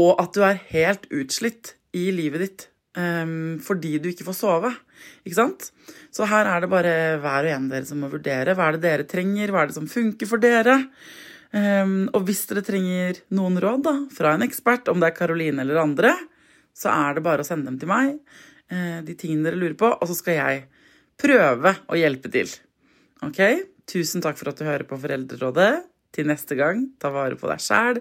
[0.00, 2.66] og at du er helt utslitt i livet ditt
[2.96, 4.70] um, fordi du ikke får sove.
[5.26, 5.68] Ikke sant?
[6.14, 8.54] Så her er det bare hver og en dere som må vurdere.
[8.56, 9.52] Hva er det dere trenger?
[9.52, 10.78] Hva er det som funker for dere?
[11.50, 15.64] Um, og hvis dere trenger noen råd da, fra en ekspert, om det er Karoline
[15.64, 16.14] eller andre,
[16.72, 18.20] så er det bare å sende dem til meg.
[18.70, 20.60] eh, de tingene dere lurer på, og så skal jeg
[21.20, 22.50] prøve å hjelpe til.
[23.26, 23.40] Ok?
[23.90, 25.72] Tusen takk for at du hører på Foreldrerådet.
[26.10, 28.00] Til neste gang, ta vare på deg sjæl,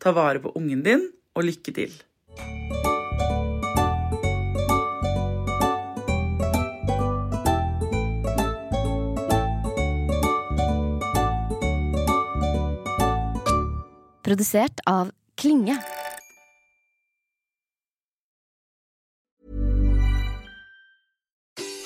[0.00, 1.02] Ta vare på ungen din,
[1.36, 1.92] og lykke til.
[14.24, 15.76] Produsert av Klinge.